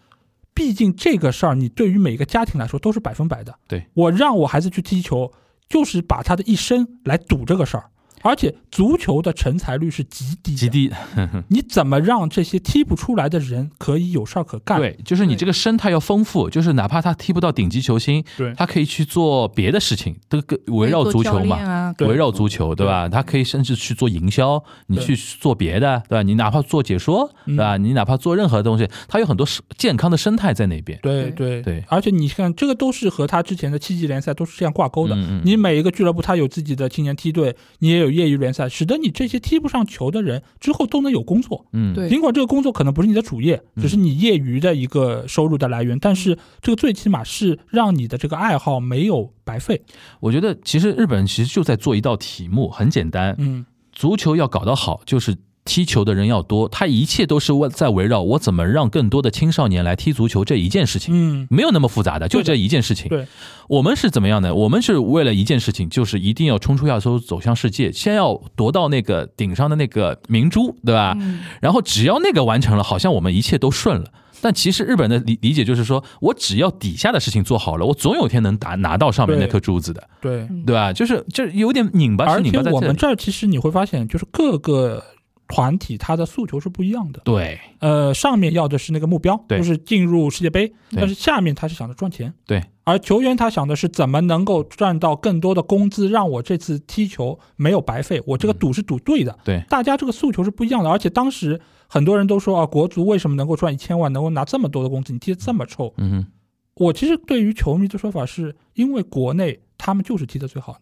[0.54, 3.56] 毕竟这个事儿，你对于每个家庭来说都是百分百的。
[3.68, 5.32] 对我让我孩子去踢球，
[5.70, 7.90] 就是把他的一生来赌这个事儿。
[8.24, 10.92] 而且足球的成才率是极低，极低。
[11.50, 14.80] 你怎么让这些踢不出来的人可以有事儿可干？
[14.80, 21.58] 对，就是你这个生态要丰富，就是哪怕他踢不到顶级球星，对他可以去做别的事情，都跟围绕足球嘛。
[21.58, 23.08] 啊，对围绕足球，对吧？
[23.10, 26.24] 他可以甚至去做营销，你去做别的，对吧？
[26.24, 27.78] 你哪怕做解说，对吧？
[27.78, 29.48] 你哪怕做任何东西，他有很多
[29.78, 31.00] 健康的生态在那边。
[31.02, 35.16] 对对对对而且你看，这个都是和他之前的七级联赛都是这样挂钩的。
[35.16, 41.66] 嗯嗯你每一个俱乐部，他有自己的青年梯队，你也有业余联赛，使得你这些踢不上球的人之后都能有工作。
[41.74, 42.10] 嗯，对。
[42.10, 49.82] 尽管这个工作可能不是你的主业，只是你业余的一个收入的来源，但是这个最起码是让你的这个爱好没有白费。
[50.20, 61.14] 我觉得其实日本其实就在做一道题目，很简单，嗯，足球要搞得好，就是踢球的人要多，他一切都是为在围绕我怎么让更多的青少年来踢足球这一件事情。
[61.16, 63.10] 嗯，没有那么复杂的，就这一件事情。
[63.10, 63.28] 对，
[63.70, 64.54] 我们是怎么样的？
[64.56, 71.16] 我们是为了一件事情，就是一定要冲出亚洲，走向世界，先要夺到那个顶上的那个明珠，对吧？
[71.20, 74.12] 嗯然后只要那个完成了，好像我们一切都顺了。
[74.44, 80.48] 但其实日本的理理解就是说，我只要底下的事情做好了，我总有一天能拿拿到上面那颗珠子的，对。
[80.66, 80.92] 对吧？
[80.92, 82.72] 就是就是有点拧巴，是而且拧巴在。
[82.72, 85.04] 我们这儿其实你会发现，就是各个
[85.52, 87.22] 团体它的诉求是不一样的。
[87.26, 92.34] 对呃，上面要的是那个目标，对就是进入世界杯，但是下面他是想着赚钱。
[92.46, 99.38] 对，而球员他想的是怎么能够赚到更多的工资，让我这次踢球没有白费，我这个赌是赌对的。
[99.44, 105.12] 对大家这个诉求是不一样的，而且当时很多人都说啊，国足为什么能够赚一千万，能够拿这么多的工资？
[105.12, 105.94] 你踢得这么臭？
[105.98, 106.28] 嗯哼，
[106.76, 110.80] 我其实对于球迷的说法是，因为国内他们就是踢得最好的，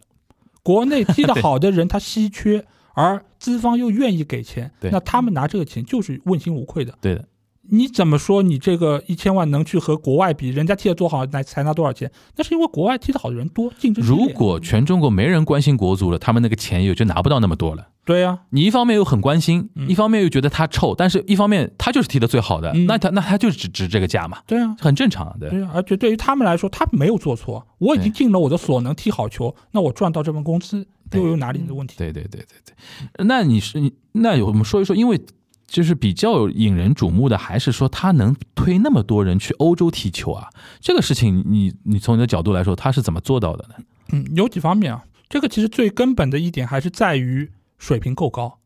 [0.62, 2.64] 国内踢得好的人他稀缺，
[3.00, 6.94] 而资方又愿意给钱，对那他们拿这个钱就是问心无愧的。
[7.00, 7.24] 对的，
[7.70, 10.50] 你怎么说你这个一千万能去和国外比？
[10.50, 12.10] 人家踢得多好，拿才拿多少钱？
[12.36, 17.88] 那是因为国外踢得好的人多，竞争如果全中国没人关心国足了，他们那个钱也就拿不到那么多了。
[18.02, 25.48] 对呀、你一方面又很关心，嗯一方面又觉得他臭，但是一方面他就是踢得最好的，嗯那他那他就只值这个价嘛，对啊，很正常，对。
[25.48, 30.88] 对啊，而且对于他们来说，他没有做错，我已经尽了我的所能踢好球，那我赚到这份工资对
[31.18, 31.96] 又有哪里的问题？
[31.98, 35.20] 对对对对对，那你是你那有我们说一说，因为
[35.66, 40.48] 就是比较引人瞩目的，还是说他能推那么多人去欧洲踢球啊？
[40.80, 43.74] 这个事情你你从你的角度来说，他是怎么做到的呢？
[44.12, 47.48] 嗯，有几方面啊，这个其实最根本的一点还是在于
[47.78, 48.58] 水平够高，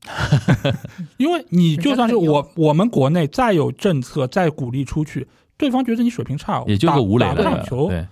[1.18, 8.06] 因为你就算是我我们国内再有政策再鼓励出去，对方觉得你水平差，也就个吴磊打打不了上，球，对，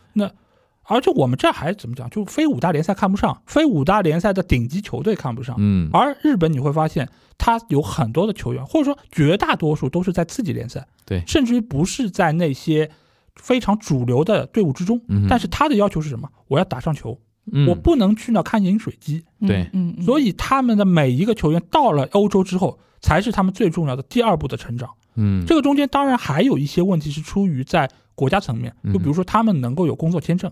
[0.84, 2.08] 而且我们这还怎么讲？
[2.10, 5.54] 就非五大联赛看不上，非五大联赛的顶级球队看不上。
[5.58, 7.08] 嗯，而日本你会发现，
[7.38, 12.90] 他有很多的球员，或者说绝大多数都是在次级联赛，对甚至于不是在那些
[13.36, 15.00] 非常主流的队伍之中。
[15.08, 16.28] 嗯但是他的要求是什么？
[16.48, 17.18] 我要打上球，
[17.50, 19.24] 嗯我不能去那看饮水机。
[19.40, 24.90] 对嗯，嗯所以他们的每一个球员到了欧洲之后，才是他们最重要的第二步的成长。
[25.14, 30.50] 嗯这个中间当然还有一些问题是出于在国家层面，嗯就比如说他们能够有工作签证，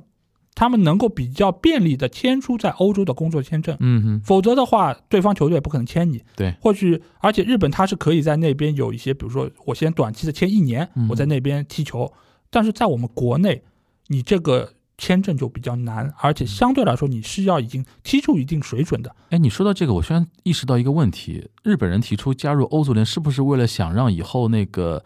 [0.55, 3.77] 他们能够比较便利的签出在欧洲的工作签证。
[3.81, 6.23] 嗯哼否则的话，对方球队也不可能签你。
[6.37, 12.13] 对，或许而且日本他是可以在那边有一些，比如说我先短期的签一年嗯，我在那边踢球。
[12.51, 13.63] 但是在我们国内，
[14.09, 19.15] 你这个签证就比较难，而且相对来说你是要已经踢出一定水准的。
[19.31, 25.03] 哎，你说到这个，我突然意识到一个问题：日本人提出加入欧足联，是不是为了想让以后那个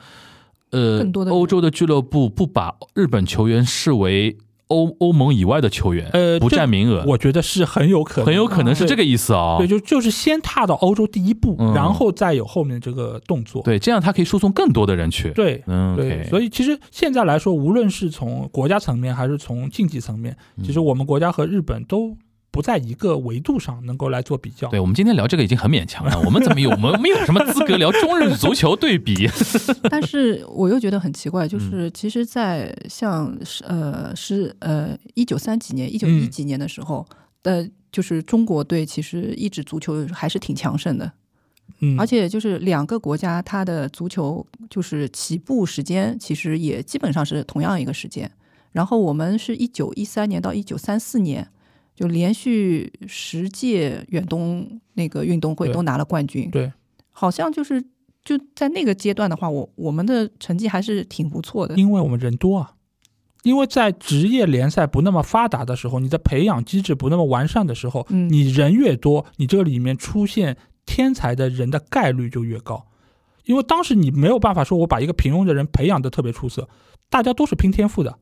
[0.71, 4.37] 呃更多的欧洲的俱乐部不把日本球员视为
[4.69, 7.05] 欧欧盟以外的球员，呃不占名额？
[7.07, 13.63] 我觉得是很有可能，很有可能是这个意思啊、对，就就是先踏到欧洲第一步，嗯然后再有后面这个动作。
[13.63, 15.31] 对，这样他可以输送更多的人去。
[15.31, 22.17] 对嗯，对所以其实现在来说，无论是从国家层面还是从竞技层面，嗯其实我们国家和日本都
[22.55, 24.69] 不在一个维度上能够来做比较。
[24.69, 29.29] 对，我们今天聊这个已经很勉强了，我们怎么有我们没有什么资格聊中日足球对比？
[29.91, 37.05] 但是我又觉得很奇怪，嗯就是其实，在像是呃是呃一九三几年、一九一嗯几年的时候
[37.43, 41.11] 的，就是中国队其实一直足球还是挺强盛的，
[41.81, 48.31] 嗯，而且就是两个国家它的足球就是起步时间其实也基本上是同样一个时间。
[48.71, 51.49] 然后我们是一九一三年到一九三四年，
[51.95, 56.51] 就连续十届远东那个运动会都拿了冠军。
[56.51, 56.73] 对，
[57.11, 57.83] 好像就是
[58.25, 61.75] 就在那个阶段的话，我我们的成绩还是挺不错的。
[61.77, 62.73] 因为我们人多啊。
[63.43, 72.87] 因为在职业联赛不那么发达的时候，你的培养机制不那么完善的时候，嗯你人越多，你这个里面出现天才的人的概率就越高。
[73.45, 76.67] 因为当时你没有办法说我把一个平庸的人培养的特别出色，
[77.11, 78.19] 大家都是拼天赋的，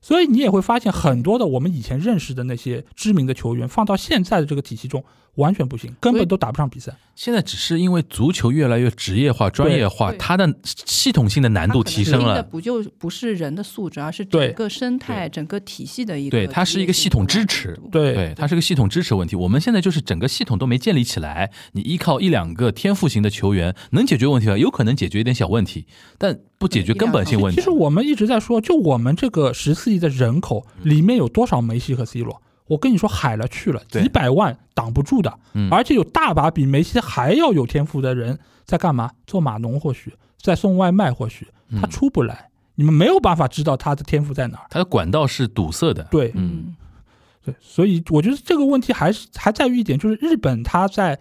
[0.00, 5.04] 所以你也会发现很多的我们以前认识的那些知名的球员，放到现在的这个体系中
[5.40, 6.94] 完全不行，根本都打不上比赛。
[7.16, 12.42] 现在只是因为足球越来越职业化、专业化，它的系统性的难度提升了。
[12.42, 16.30] 不就不是人的素质，而是整个生态、整个体系的一个。
[16.30, 19.36] 对它是一个系统支持对对，它是个系统支持问题。
[19.36, 24.56] 我们现在就是整个系统都没建立起来，你依靠一两个天赋型的球员能解决问题吗？
[24.56, 25.86] 有可能解决一点小问题，
[26.16, 27.70] 但不解决根本性问题其实。
[27.70, 32.40] 我们一直在说，就我们这个十四亿的人口里面有多少梅西和 C 罗？
[32.70, 39.10] 我跟你说，海了去了，几百万挡不住的，嗯而且有大把比梅西还要有天赋的人在干嘛？
[39.26, 44.66] 做码农或许在送外卖，或许他嗯出不来，你们没有办法知道他的天赋在哪儿。
[44.70, 46.04] 他的管道是堵塞的。
[46.04, 46.76] 对嗯，
[47.44, 51.18] 对，所以我觉得这个问题还是还在于一点，就是日本他在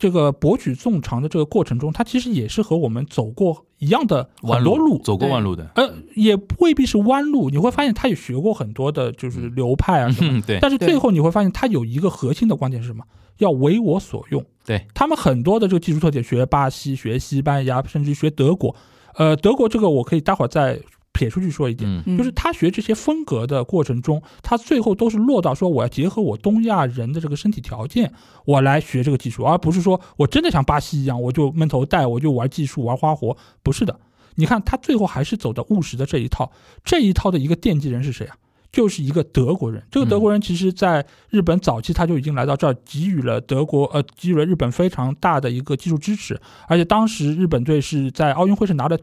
[0.00, 5.70] 这个博取众长的这个过程中，它其实也是和我们走过一样的弯很多路，走过弯路的。
[5.74, 10.38] 呃，也未必是弯路，你会发现他也学过很多的，就是流派啊什么。
[10.38, 13.04] 嗯，对但是最后你会发现，他有一个核心的观点是什么？
[13.36, 14.42] 要为我所用。
[14.64, 18.74] 对，他们很多的这个技术特点，学巴西、学西班牙，甚至学德国。
[19.16, 20.80] 呃，德国这个我可以待会儿再
[21.12, 22.02] 撇出去说一点。
[22.16, 28.12] 就是他学这些风格的过程中，他最后都是落到说我要结合我东亚人的这个身体条件，
[28.44, 33.98] 我来学这个技术，而不是说我真的像巴西一样，我就闷头带，我就玩技术玩花活，不是的。
[34.36, 36.50] 你看他最后还是走的务实的这一套，
[36.84, 38.36] 这一套的一个奠基人是谁啊？
[38.72, 39.82] 就是一个德国人。
[39.90, 48.96] 这个德国人其实在日本早期他就已经来到这儿，给予了德国呃给予了日本非常大的一个技术支持，而且当时日本队是在奥运会是拿了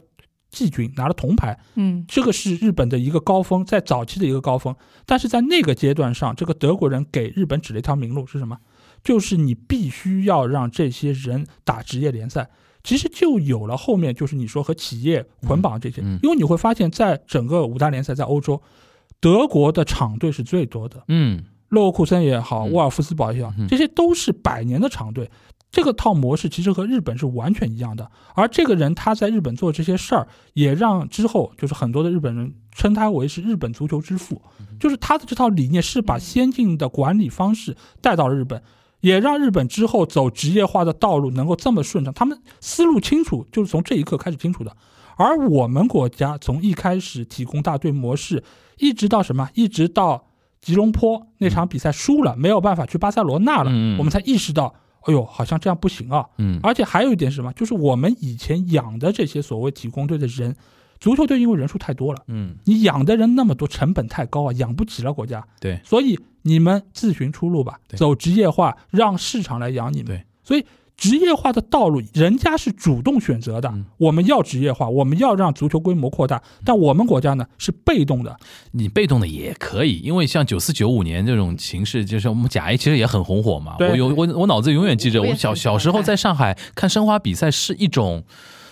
[0.50, 4.74] 季军，拿了铜牌，嗯这个是日本的一个高峰，在早期的一个高峰。
[5.04, 8.58] 但是在那个阶段上，这个德国人给日本指了一条明路是什么？
[9.04, 12.48] 就是你必须要让这些人打职业联赛。
[12.82, 18.62] 其实就有了后面就是你说和企业捆绑这些，嗯嗯因为你会发现在整个五大联赛在欧洲，
[19.20, 25.30] 德国的场队是最多的，嗯勒沃库森也好，嗯沃尔夫斯堡也好嗯，这些都是百年的长队。
[25.70, 34.40] 这个套模式其实和日本是完全一样的，而这个人他在日本做这些事儿，也让之后就是很多的日本人称他为是日本足球之父，
[34.80, 38.62] 就是他的这套理念是把先进的管理方式带到了日本，
[39.00, 42.14] 也让日本之后走职业化的道路能够这么顺畅。
[42.14, 44.74] 他们思路清楚，就是从这一刻开始清楚的。
[45.16, 48.42] 而我们国家从一开始提供大队模式，
[48.78, 50.28] 一直到什么，一直到
[50.62, 56.26] 吉隆坡那场比赛输了，没有办法去巴塞罗那了，我们才意识到，哎呦，好像这样不行啊。
[56.38, 60.54] 嗯而且还有一点是什么，就是我们以前养的这些所谓体工队的人，
[61.00, 65.46] 足球队因为人数太多了，嗯，你养的人那么多，成本太高啊，养不起了国家。
[65.60, 70.06] 对，所以你们自寻出路吧，对走职业化，让市场来养你们。
[70.06, 70.64] 对，所以
[70.98, 73.70] 职业化的道路，人家是主动选择的。
[73.70, 78.36] 嗯我们要职业化，我们要让足球规模扩大，但我们国家呢是被动的。
[78.72, 83.76] 你被动的也可以，因为像九四九五年这种形式，就是我们甲 A 其实也很红火嘛。
[83.78, 88.24] 我有我我脑子永远记着，我小小时候在上海看申花比赛是一种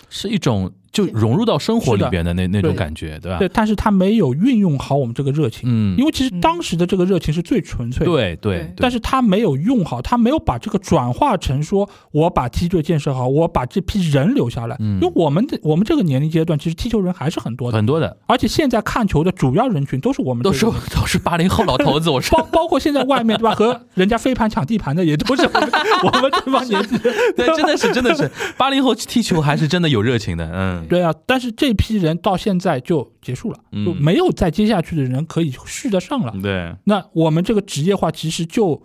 [0.09, 3.37] 是一种就融入到生活里边的那那种感觉，对吧？
[3.37, 8.11] 对，但是他没有运用好我们这个热情，嗯，因为其实当时的这个热情是最纯粹的。
[8.11, 14.75] 对对对，但是他没有用好，他没有把这个转化成说，我把梯队建设好，我把这批人留下来。
[14.79, 14.97] 嗯。
[14.99, 18.17] 因为我们的我们这个年龄阶段，其实踢球人还是很多的，很多的。
[18.25, 25.69] 而且现在看球的主要人群都是我们都是 都是八零后 老头子，我说包包括现在外面对吧，和人家飞盘抢地盘的也都是我们
[26.03, 26.97] 我们这帮年纪。
[27.35, 28.29] 对，真的是真的是。
[28.57, 36.33] 八零后踢球还是真的有热情的，嗯，对啊，但是这批人到现在就结束了，嗯就没有再接下去的人可以续得上了。
[36.41, 38.81] 对，那我们这个职业化其实就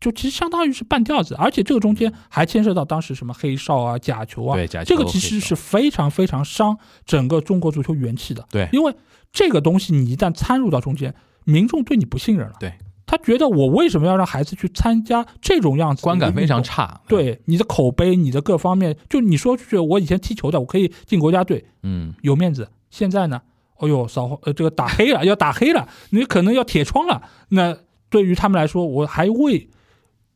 [0.00, 6.76] 就其实相当于是半吊子，而且这个中间还牵涉到当时什么黑哨啊、假球啊，对假球这个其实是非常非常伤
[7.06, 8.44] 整个中国足球元气的。
[8.50, 8.94] 对因为
[9.32, 12.54] 这个东西你一旦参入到中间，民众对你不信任了。
[12.58, 12.74] 对，
[13.12, 16.62] 他觉得我为什么要让孩子去参加这种样子观感非常。
[16.62, 22.70] 差，，对你的口碑，你的各方面，就你说出去，我以前踢球的，我可以进国家队，嗯，有面子。
[22.88, 23.42] 现在呢，
[23.76, 27.20] 哦呦，扫呃这个打黑了，要打黑了，你可能要铁窗了。
[27.50, 27.76] 那
[28.08, 29.68] 对于他们来说，我还为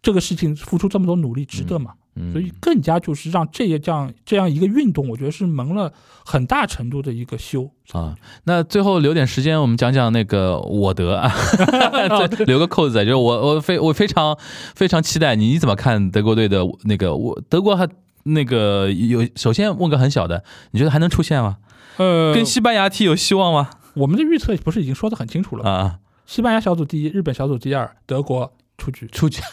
[0.03, 1.93] 这个事情付出这么多努力，值得吗？
[1.95, 5.93] 嗯所以更加就是让这些这样这样一个运动，我觉得是蒙了
[6.25, 7.71] 很大程度的一个羞。
[7.93, 11.31] 啊，那最后留点时间，我们讲讲那个我德啊，
[12.29, 14.37] 这留个扣子，就是我我非我非常
[14.75, 17.89] 非常期待你你怎么看德国队的那个我德国还
[18.25, 20.43] 那个有首先问个很小的，
[20.73, 21.59] 你觉得还能出现吗？
[21.99, 23.71] 呃，跟西班牙踢有希望吗？
[23.95, 25.71] 我们的预测不是已经说的很清楚了吗？
[25.71, 29.07] 啊，西班牙小组第一，日本小组第二，德国出局。
[29.09, 29.41] 出局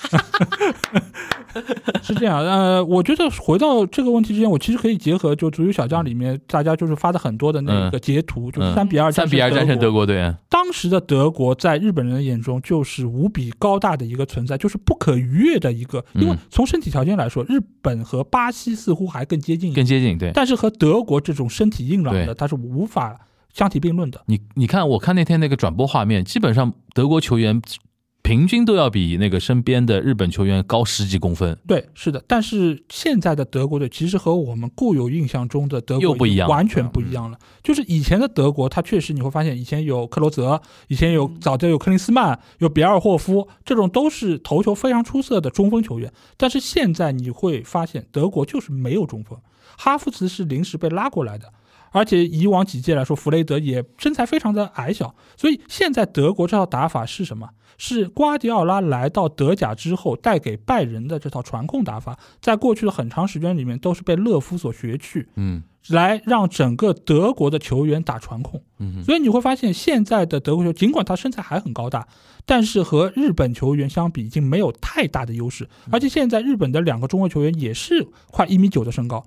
[2.02, 9.94] 是这样，呃，我觉得回到这个问题之前，我其实可以结合就足球小将里面大家就是发的很多的那个截图，就是嗯三比二三比二战胜德国。
[9.94, 16.04] 国队，当时的德国在日本人的眼中就是无比高大的一个存在，就是不可逾越的一个。
[16.14, 20.32] 因为嗯从身体条件来说，日本和巴西似乎还更接近，更接近对。
[20.34, 23.20] 但是和德国这种身体硬朗的，对它是无法
[23.54, 24.20] 相提并论的。
[24.26, 27.62] 你你看，我看那天那个转播画面，基本上德国球员
[28.24, 31.58] 平均都要比那个身边的日本球员高十几公分。
[31.68, 37.38] 对，是的，但是现在的德国队其实和我们固有印象中的德国又不一样完全不一样了。
[37.62, 46.12] 就是以前的德国，他确实你会发现，以前有克罗泽，以前有早就有克林斯曼，有比尔霍夫，这种都是头球非常出色的中锋球员。
[46.38, 49.38] 但是现在你会发现，德国就是没有中锋，
[49.78, 51.52] 哈弗茨是临时被拉过来的。
[51.92, 57.50] 而且以往几届来说，弗雷德也身材非常的矮小，所以现在德国这套打法是什么？
[57.78, 68.62] 是瓜迪奥拉来到德甲之后带给拜仁的这套传控打法，在过去的很长时间里面都是被勒夫所学去，嗯来让整个德国的球员打传控。
[68.80, 72.08] 嗯所以你会发现，现在的德国球，尽管他身材还很高大，
[72.46, 75.68] 但是和日本球员相比，已经没有太大的优势。
[75.92, 79.26] 而且现在日本的两个中国球员也是快一米九的身高，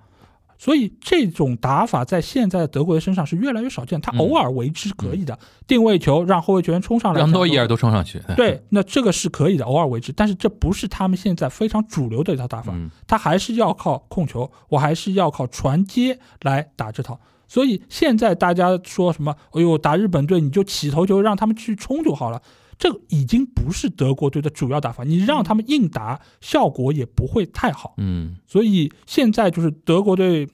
[0.59, 4.01] 所以这种打法在现在的德国人身上是越来越少见。
[4.01, 8.21] 他嗯偶尔为之可以的，定位球让后卫球员冲上来，让诺伊尔都冲上去。
[8.37, 12.73] 对， 那这个是可以的，偶尔为之，但是这不是他们现在非常主流的一套打法。
[12.75, 17.21] 嗯他还是要靠控球，我还是要靠传接来打这套。
[17.49, 19.37] 所以现在大家说什么？
[19.53, 22.43] 哎呦，打日本队你就起头球让他们去冲就好了，
[22.79, 25.05] 这个已经不是德国队的主要打法。
[25.05, 27.95] 你让他们硬打，效果也不会太好。
[27.97, 28.37] 嗯。
[28.47, 30.49] 所以现在就是德国队，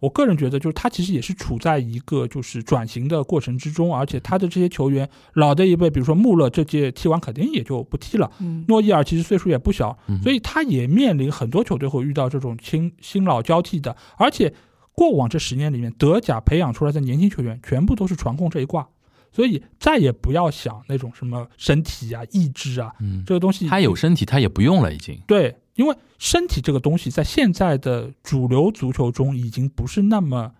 [0.00, 10.20] 我个人觉得，就是他其实也是处在一个就是转型的过程之中，而且他的这些球员老的一辈，比如说穆勒这届踢完肯定也就不踢了，嗯，诺伊尔其实岁数也不小，嗯。
[10.22, 14.52] 所以他也面临很多球队会遇到这种新新老交替的，而且
[14.92, 18.86] 过往这十年里面，德甲培养出来的年轻球员全部都是传控这一挂，
[19.34, 25.20] 所以再也不要想那种什么身体啊、意志啊嗯，这个东西，他有身体，他也不用了，已经。
[25.26, 30.52] 对，因为身体这个东西在现在的主流足球中已经不是那么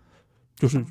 [0.57, 0.85] 就是，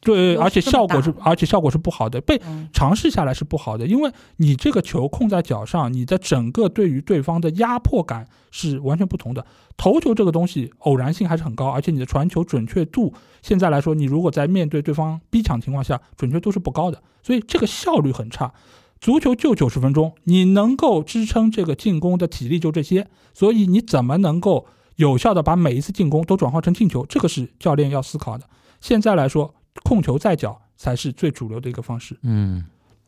[0.00, 9.44] 对，而且效果是而且效果是不好的，被嗯尝试下来是不好的，因为你这个球控在脚上，你的整个对于对方的压迫感是完全不同的。
[9.76, 13.12] 头球这个东西偶然性还是很高，而且你的传球准确度，
[13.42, 18.52] 现在来说，你如果在面对对方逼抢情况下，准确度是不高的，所以这个效率很差。
[19.00, 24.66] 足球就九十分钟，你能够支撑这个进攻的体力就这些，所以你怎么能够
[24.96, 27.06] 有效的把每一次进攻都转化成进球？
[27.06, 28.44] 这个是教练要思考的。
[28.80, 29.54] 现在来说，
[29.84, 32.16] 控球在脚才是最主流的一个方式。
[32.22, 32.64] 嗯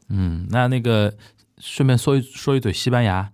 [0.08, 1.12] 嗯，那那个
[1.58, 3.30] 顺便说一说一嘴西班牙，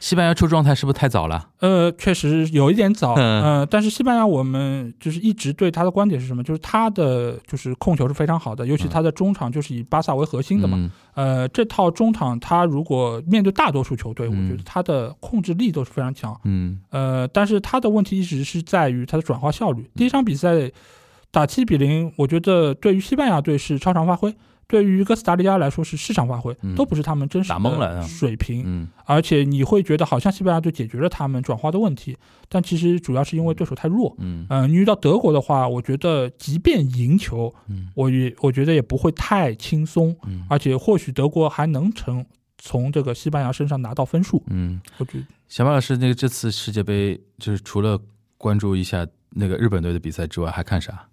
[0.00, 1.50] 西班牙出状态是不是太早了？
[1.58, 6.42] 呃，确实有一点早，嗯呃，但是西班牙我们就是一直对他的观点是什么？
[6.42, 10.78] 就是他的就是控球是非常好的，尤其嗯他的中场就是以巴萨为核心的嘛。
[10.78, 16.40] 嗯呃，这套中场他如果面对大多数球队，我嗯觉得他的控制力都是非常强。
[16.44, 19.90] 嗯呃，但是他的问题一直是在于他的转化效率。
[19.94, 20.70] 第一场比赛
[21.32, 24.32] 打七比零，我觉得对于西班牙队是超常发挥，
[24.68, 26.74] 对于哥斯达黎加来说是市场发挥，嗯。
[26.74, 28.02] 都不是他们真实的嗯。
[28.02, 28.62] 水平。
[28.66, 28.88] 嗯。
[29.06, 32.16] 而且你会觉得好像西班牙队解决了他们转化的问题，
[32.50, 34.14] 但其实主要是因为对手太弱。
[34.18, 34.46] 嗯。
[34.50, 37.88] 嗯、你遇到德国的话，我觉得即便赢球，嗯。
[37.94, 40.44] 我也我觉得也不会太轻松，嗯。
[40.50, 42.24] 而且或许德国还能成
[42.58, 44.42] 从这个西班牙身上拿到分数。
[44.48, 45.24] 嗯，我觉得。
[45.48, 47.98] 小马老师，那个这次世界杯就是除了
[48.38, 51.06] 关注一下那个日本队的比赛之外，还看啥？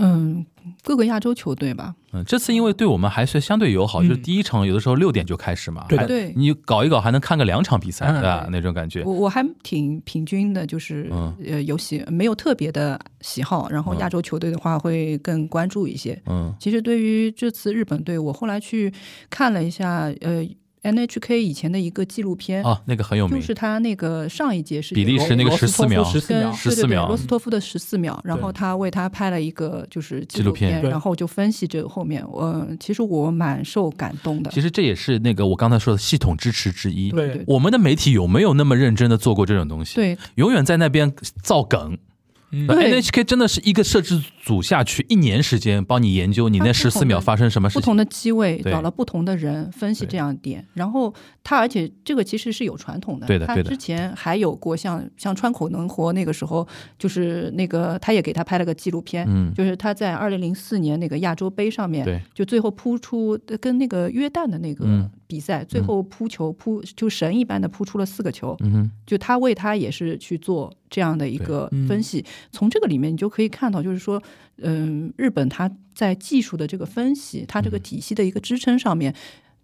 [0.00, 0.46] 嗯，
[0.84, 8.48] 各个亚洲球队吧，嗯，这次因为对我们还是相对友好，嗯就是第一场有的时候六点就开始嘛，对对你搞一搞还能看个两场比赛，嗯对吧？
[8.52, 16.22] 那种感觉我，我还挺平均的，就是、嗯呃游戏没有特别的喜好，然后嗯亚洲球队的话会更关注一些。
[16.26, 18.92] 嗯其实对于这次日本队，我后来去
[19.28, 20.48] 看了一下，呃
[20.82, 23.38] ，NHK 以前的一个纪录片，啊，那个很有名。
[23.38, 26.02] 就，是他那个上一届是比利时那个罗斯托夫14秒。
[26.02, 27.08] 跟十四秒，14对对对秒。
[27.08, 34.50] 罗斯托夫的十四秒，然后他为他拍了一个就是纪录片然后就分析这个后面，我其实我蛮受感动的。
[34.50, 37.10] 其实这也是那个我刚才说的系统支持之一。
[37.10, 37.28] 对。
[37.28, 37.44] 对。
[37.46, 40.16] 我们的媒体有没有那么认真的做过这种东西？，对。
[40.36, 41.12] 永远在那边
[41.42, 41.98] 造梗。
[42.50, 42.66] 嗯。
[42.66, 43.00] 对。
[43.00, 47.80] NHK 真的是一个摄制组下去一年时间帮你研究你那十四秒发生什么事情。
[47.80, 48.72] 不同的机位对。
[48.72, 53.46] 找了不同的人分析这样的点，然后他而且这个其实是有传统的，他对的。
[53.46, 56.66] 他之前还有过像像川口能活那个时候，
[56.98, 74.20] 就是那个他也给他拍了个纪录片，嗯，就是他在二零零四年那个亚洲杯上面，对，就最后扑出跟那个约旦的那个嗯比赛，最后扑球扑就神一般的扑出了四个球，嗯，就他为他也是去做这样的一个分析，从这个里面你就可以看到，就是说，
[74.56, 79.14] 嗯，日本他在技术的这个分析，它嗯这个体系的一个支撑上面。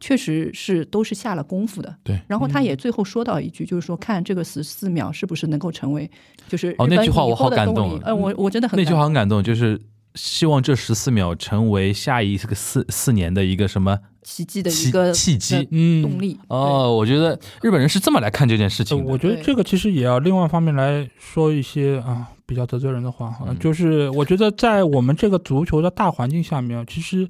[0.00, 2.20] 确实是都是下了功夫的，对。
[2.26, 6.10] 然后他也最后说到一句，就是说看这个十四秒是不是能够成为，
[6.46, 9.80] 就是哦那句话我好感动动力呃，我我真的很那句话很感动，就是
[10.14, 16.38] 希望这十四秒成为下一个四四年的一个什么奇迹的一个契机呃嗯动力。
[16.48, 19.12] 哦，我觉得日本人是这么来看这件事呃情的。
[19.12, 27.28] 我觉得这个其实也要另外方面来说一些啊比较得罪人的话就是我觉得在我们这个足球的大环境下面，其实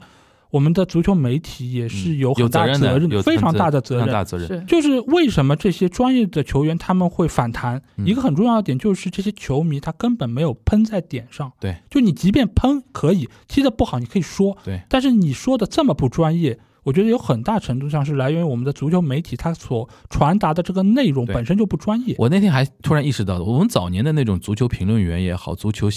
[0.55, 4.07] 我们的足球媒体也是嗯有很大责任非常大的责任。
[4.07, 4.47] 大责任。
[4.47, 7.83] 是就是为什么这些专业的球员他们会反弹？
[7.97, 11.51] 嗯一个很重要的点就是这些球迷他根本没有喷在点上。
[11.59, 22.15] 对，就你即便喷可以踢得不好，你可以说，对，但是你说的这么不专业，我觉得有很大程度上是来源于我们的足球媒体它所传达的这个内容本身就不专业。
[22.17, 25.89] 我那天还突然意识到，我们早年的那种足球评论员也好，足球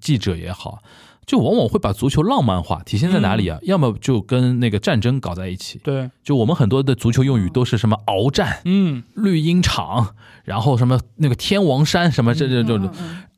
[0.00, 0.78] 记者也好，
[1.26, 3.58] 就往往会把足球浪漫化，体现在哪里啊？
[3.62, 10.14] 要么就跟那个战争搞在一起，对，就我们很多的足球用语都是什么鏖战、嗯，绿茵场，
[10.44, 12.90] 然后什么那个天王山什么这这这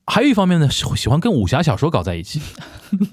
[0.07, 2.41] 还有一方面呢，喜喜欢跟武侠小说搞在一起。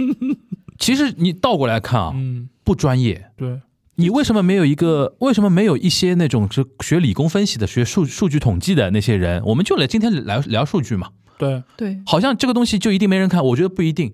[0.78, 3.32] 其实你倒过来看啊，嗯，不专业。
[3.38, 3.62] 对，
[3.96, 5.16] 你为什么没有一个？
[5.20, 9.42] 为什么没有一些那种是学理工分析的、学数数据统计的那些人？
[9.46, 11.10] 我们就来今天来聊数据嘛。
[11.38, 14.14] 对，对，好像这个东西就一定没人看，我觉得不一定，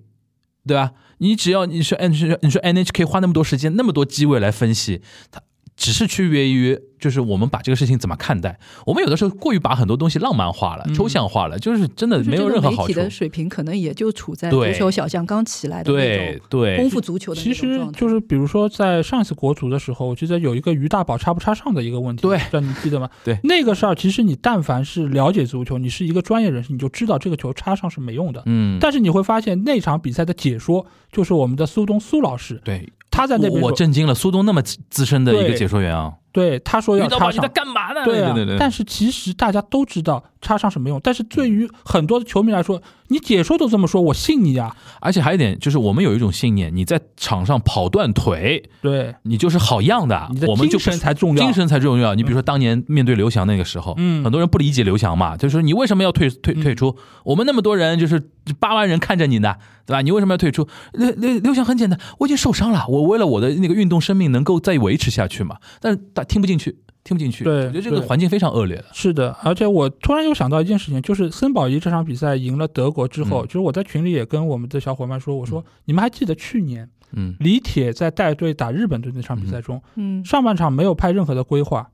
[0.69, 0.91] 对吧？
[1.17, 5.01] 你只要你说 N 你说 NHK 花那么多时间、那么多机位来分析，
[5.31, 5.41] 它
[5.79, 8.59] 只是区别于，就是我们把这个事情怎么看待。
[8.85, 12.89] 我们有的时候过于把很多东西浪漫化了、嗯抽象化了，就是真的没有任何好处。
[12.89, 17.79] 媒体的水平可能也就处在足球小将刚起来的那对种对功，夫足球的其实。
[17.95, 23.09] 就是比如说在上一次国足的时候，我记得有一个于大宝插不插上的一个问题，对这你记得吗？
[23.23, 28.43] 对那个事儿，其实你但凡是了解足球，你是一个专业人士，你就知道这个球插上是没用的。
[28.47, 37.47] 嗯，但是你会发现那场比赛的解说就是我们的苏东苏老师，对，他在那边我我震惊了，苏东那么资资深的一个解说员啊，对他说要插于大宝你在。
[37.49, 38.05] 干嘛呢？
[38.05, 44.75] 对啊，对对，但是其实大家都知道插上什么用，但是对于很多的球迷来说，你解说都这么说，我信你啊。
[45.01, 51.43] 而且还有一点就是，我们有一种信念，你在场上跑断腿，对，你就是好样的你的，我们就精神才重要。
[51.43, 52.15] 精神才重要。
[52.15, 56.95] 你比如说当年面对刘翔那个时候，嗯很多人不理解刘翔嘛，就说你为什么要退退嗯退出？
[57.23, 58.21] 我们那么多人，就是
[58.59, 59.55] 八万人看着你呢，
[59.85, 60.01] 对吧？
[60.01, 60.67] 你为什么要退出？
[60.93, 65.57] 刘刘刘翔很简单，我已经受伤了，我为了我的那个运动生命能够再维持下去嘛。
[65.81, 66.77] 但是他听不进去，
[67.09, 67.43] 听不进去。
[67.43, 68.77] 对我觉得这个环境非常恶劣。
[68.77, 68.85] 的。
[68.93, 73.47] 是的，而且我突然又想到一件事情，就是森保仪这场比赛赢了德国之后，嗯。
[73.47, 77.35] 就是我在群里也跟我们的小伙伴说，我说、你们还记得去年嗯。
[77.39, 81.89] 李铁在带队打日本队那场比赛中，嗯，上半场没有派任何的规划，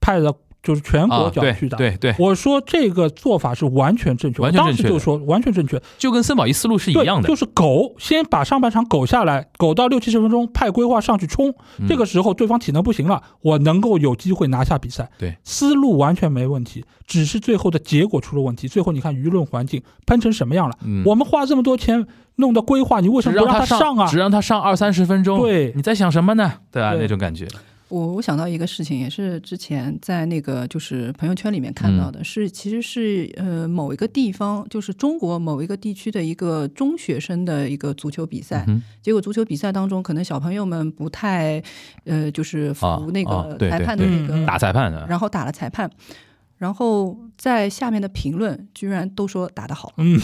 [0.00, 1.76] 派的就是全国啊，对脚去打。
[1.76, 7.34] 对对，我说这个做法是完全正确，完全正确就说完全正确，就跟森宝一思路是一，样的就。
[7.40, 15.10] 是苟先把上半场苟下来，苟到六七十分钟，派规划上去冲，嗯这个时候对方体能不行了，我能够有机会拿下比赛。
[15.16, 18.68] 对，思路完全没问题，只是最后的结果出了问题。
[18.68, 20.76] 最后你看舆论环境喷成什么样了？
[20.84, 22.06] 嗯我们花这么多钱
[22.36, 24.18] 弄的规划，你为什么不让他上啊只？
[24.18, 25.40] 让他上二三十分钟。
[25.40, 26.52] 对你在想什么呢？
[26.70, 26.92] 对啊？
[26.92, 27.48] 对那种感觉。
[27.90, 38.64] 我我想到一个事情，也是之前在那个就是朋友圈里面看到的，是其实是呃某一个地方，就是中国某一个地区的一个中学生的一个足球比赛。
[38.68, 41.62] 嗯结果足球比赛当中，可能小朋友们不太
[42.04, 45.06] 呃就是啊服那啊个裁判的那个，打裁判的。
[45.08, 45.90] 然后打了裁判，
[46.58, 49.92] 然后在下面的评论居然都说打得好。
[49.96, 50.20] 嗯，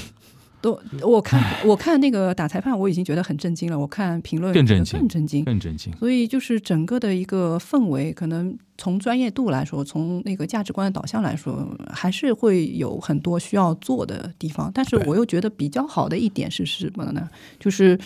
[0.67, 3.79] 都我看我看那个打裁判，我已经觉得很震惊了。
[3.79, 5.45] 我看评论更震惊更震惊。
[5.45, 5.93] 更震惊。
[5.99, 14.69] 所以就是整个的一个氛围，可能从专业度来说，从那个价值观的导向来说，还是会有很多需要做的地方。
[14.75, 17.29] 但是我又觉得比较好的一点是什么呢？
[17.61, 17.97] 就是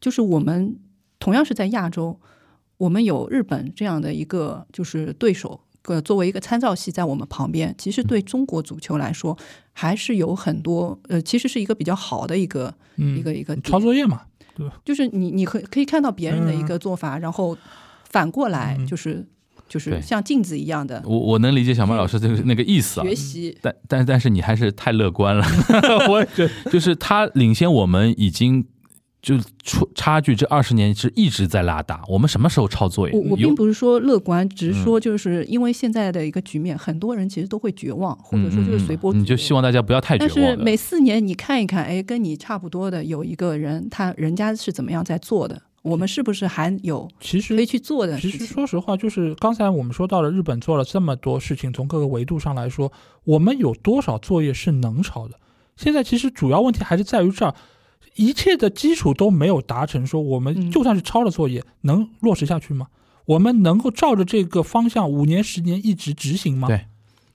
[0.00, 0.76] 就是我们
[1.18, 2.16] 同样是在亚洲，
[2.76, 5.60] 我们有日本这样的一个就是对手。
[5.82, 9.36] 个作为一个参照系在我们旁边，其实对中国足球来说，
[9.72, 14.22] 还是有很多呃，其实是一个比较好的一个、嗯一个一个点抄作业嘛，
[14.54, 17.56] 对就是你你可可以看到别人的一个做法，然后
[18.08, 18.86] 反过来嗯。
[18.86, 19.26] 就是
[19.68, 23.56] 就是像镜子一样的我我能理解小麦老师这个那个意思啊，学习。
[23.62, 25.42] 但但但是你还是太乐观了，
[26.10, 28.62] 我也觉得就是他领先我们已经
[29.22, 33.16] 就出差距这二十年是一直在拉大，我们什么时候抄作业？
[33.16, 39.20] 我我并不是说乐观，只嗯是说就是因为现在的一个局面，很多人其实都会绝望，或者说就是随波逐流。
[39.20, 40.56] 嗯你就希望大家不要太绝但是。
[40.56, 48.44] 每四年你看一看，哎，跟你差不多的有一个人，他人家是怎么样在做的，我们是不是还有其实可以去做的其实？
[48.44, 52.90] 说实话，就是刚才我们说到了日本做了这么多事情，从各个维度上来说，
[53.22, 55.36] 我们有多少作业是能抄的？
[55.76, 57.54] 现在其实主要问题还是在于这儿，
[58.16, 62.88] 一切的基础都没有达成，说我们嗯就算是抄了作业，能落实下去吗？
[63.24, 66.68] 我们能够照着这个方向五年、十年一直执行吗？
[66.68, 66.86] 对，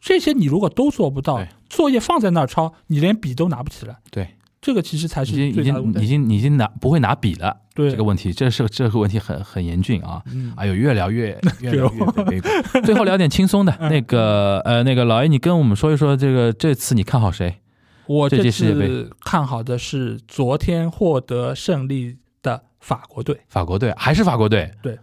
[0.02, 3.96] 这些你如果都做不到，作业放在那儿抄，你连笔都拿不起来。
[4.12, 6.00] 对，这个其实才是已经已最大的问题。
[6.00, 10.22] 经已经已经拿不会拿笔了，对这个问题，这是这个问题很很严峻啊。
[10.32, 12.84] 嗯，哎呦，越聊越 越聊越悲观。
[12.84, 17.62] 最后聊点轻松的， 那个呃，那个老爷，你跟我们说一说这个这次你看好谁？
[18.08, 23.42] 这我这次看好的是昨天获得胜利的法国队。
[23.48, 24.72] 法国队还是法国队？
[24.82, 24.98] 对，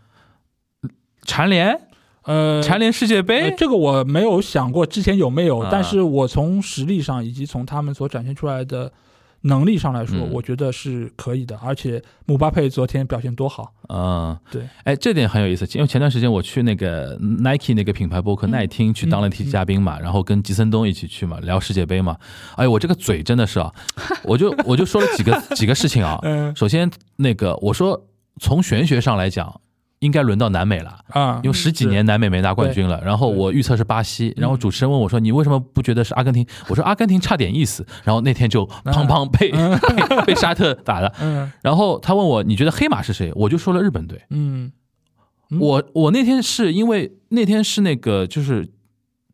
[1.22, 1.80] 蝉联
[2.22, 8.90] 呃，蝉联世界呃杯，这个我没有想过之前有没有，啊但是我从实力上以及从他们所展现出来的
[9.44, 11.56] 能力上来说，嗯我觉得是可以的。
[11.62, 22.16] 而且姆巴佩昨天表现多好，嗯，对，哎，这点很有意思，因为前段时间我去那个 Nike 那个品牌播客嗯耐听去当了期嘉宾嘛，然后跟吉森东一起去嘛，聊世界杯嘛。
[22.56, 23.72] 哎，我这个嘴真的是啊，
[24.24, 26.18] 我就我就说了几个几个事情啊。
[26.24, 28.06] 嗯首先，那个我说
[28.40, 29.60] 从玄学上来讲，
[30.04, 30.98] 应该轮到南美了。
[31.08, 39.50] 啊，因为十几年南美没拿冠军了，然后我预测是巴西，然后主持人问我说：“你为什么不觉得是阿根廷？”我说：“阿根廷差点意思。”然后那天就砰砰被
[40.16, 41.12] 被被沙特打了。
[41.20, 44.20] 嗯然后他问我：“你觉得黑马是谁？”我就说了日本队。
[44.30, 44.70] 嗯
[45.50, 48.70] 嗯我我那天是因为那天是那个就是。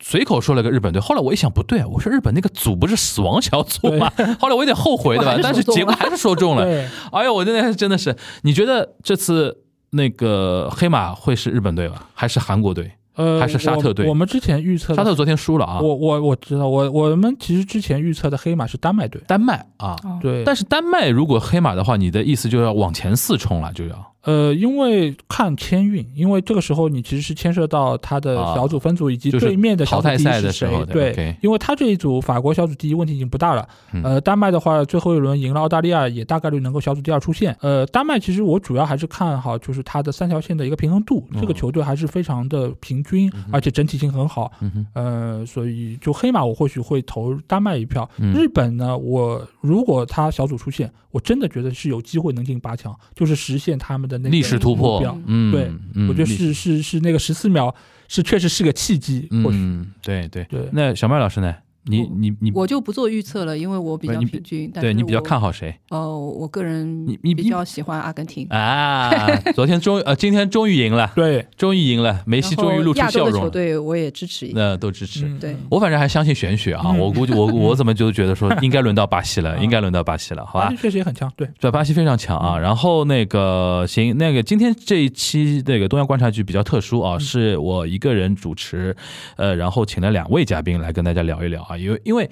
[0.02, 4.10] 随口说了个日本队，后来我一想不对，我说日本那个组不是死亡小组吗？
[4.40, 5.36] 后来我有点后悔，对吧？
[5.44, 6.64] 但是结果还是说中了。
[7.12, 9.58] 哎呦，我那天真的是，你觉得这次
[9.90, 12.90] 那个黑马会是日本队吧，还是韩国队？
[13.16, 14.06] 呃，还是沙特队？
[14.06, 19.08] 我我们之前预测沙特昨天输了啊，我我我知道，我我们其实之前预测的黑马是丹麦。
[19.08, 19.96] 队，丹麦啊。
[20.04, 20.18] 哦。
[20.22, 30.70] 对，但是丹麦如果黑马的话，你的意思就要往前四冲了，就要呃，因为看签运，因为这个时候你其实是牵涉到他的小组分组以及对面的小组第一是谁。
[30.70, 33.66] 的对因为他这一组法国小组第一问题已经不大了。
[33.92, 37.56] 嗯呃，丹麦的话，最后一轮赢了澳大利亚，也大概率能够小组第二出线。
[37.60, 44.52] 呃，丹麦其实我主要还是看好就是它的三条线的一个平衡度，这个哦球队还是非常的平均，而且整体性很好。
[44.60, 48.08] 嗯，呃，所以就黑马我或许会投丹麦一票。
[48.18, 55.16] 嗯日本呢，我如果他小组出线，我真的觉得是有机会能进八强，就是实现他们的那个历史突破标。
[55.26, 57.74] 嗯，对嗯我觉得是是是那个十四秒
[58.08, 60.44] 是确实是个契机，或许嗯，对对。
[60.50, 60.68] 对。
[60.72, 61.54] 那小麦老师呢？
[61.84, 64.70] 你你你我就不做预测了，因为我比较平均。
[64.72, 68.46] 但对你比较看好谁哦，我个人你你比较喜欢阿根廷。
[68.50, 69.10] 啊？
[69.54, 74.60] 昨天终呃，今天终于赢了， 对，终于赢了，梅西终于露出亚洲的球笑容了，队我也支持一个。
[74.60, 75.26] 那都支持。
[75.26, 80.74] 嗯对我反正还相信玄学啊，嗯我估计我 我怎么就觉得说应该轮到巴西了，嗯应该轮到巴西了，好吧？
[80.78, 82.58] 确实也很强，对，对，巴西非常强啊。
[82.58, 88.94] 然后那个行，那个今天这一期那个东亚观察局比较特殊啊，是我一个人主持，
[89.36, 92.30] 呃，然后请了两位嘉宾来跟大家聊一聊啊，因为因为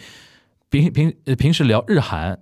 [0.70, 2.40] 平平平时聊日韩。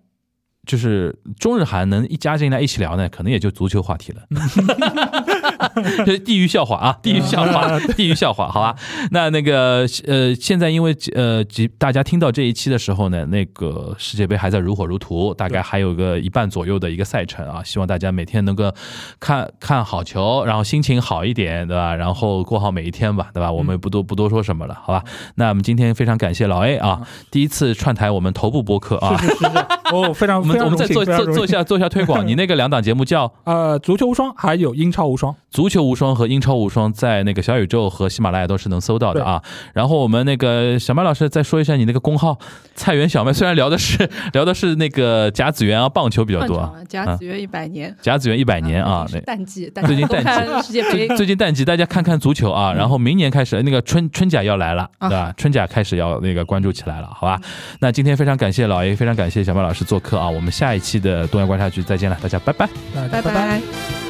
[0.67, 4.27] 就是中日韩能一加进来一起聊呢，可能也就足球话题了。
[6.05, 8.75] 这是地狱笑话啊，地狱笑话，地狱笑话，好吧？
[9.11, 18.73] 那那个呃，现在因为呃，即大家听到这一期的时候呢，那个世界杯还在如火如荼，大概还有个一半左右的一个赛程啊，希望大家每天能够
[19.21, 21.95] 看看好球，然后心情好一点，对吧？
[21.95, 23.51] 然后过好每一天吧，对吧？
[23.51, 25.03] 我们不多不多说什么了，好吧？
[25.37, 29.17] 那我们今天非常感谢老 A 啊，第一次串台我们头部播客啊。
[29.17, 29.49] 是是是是，
[29.95, 39.43] 哦，非常我们我们再做做做一下做一下推广， 你那个两档节目叫呃，足球无双还有英超无双，足球无双和英超无双在那个小宇宙和喜马拉雅都是能搜到的啊。
[39.73, 42.39] 然后我们那个小麦老师再说一下你那个工号
[42.77, 55.33] “菜园小麦”，虽然聊的是 聊的是那个甲子园啊棒球比较多啊，啊，甲子园一百年，甲子园一百年啊淡季，大家都最近淡季世界杯最最近淡季大家看看足球啊，然后明年开始那个春春甲要来了，啊对吧？
[55.39, 57.41] 春甲开始要那个关注起来了，好吧？
[57.81, 62.69] 那今天非常感谢老爷非常感谢小麦老师做客啊，我们下一期的东亚观察局再见了，大家拜拜。
[63.11, 64.06] 拜拜。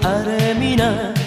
[0.00, 1.19] と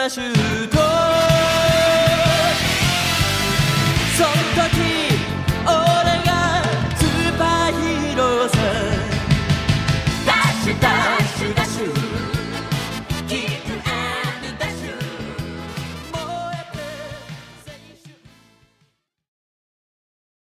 [0.00, 0.39] ダ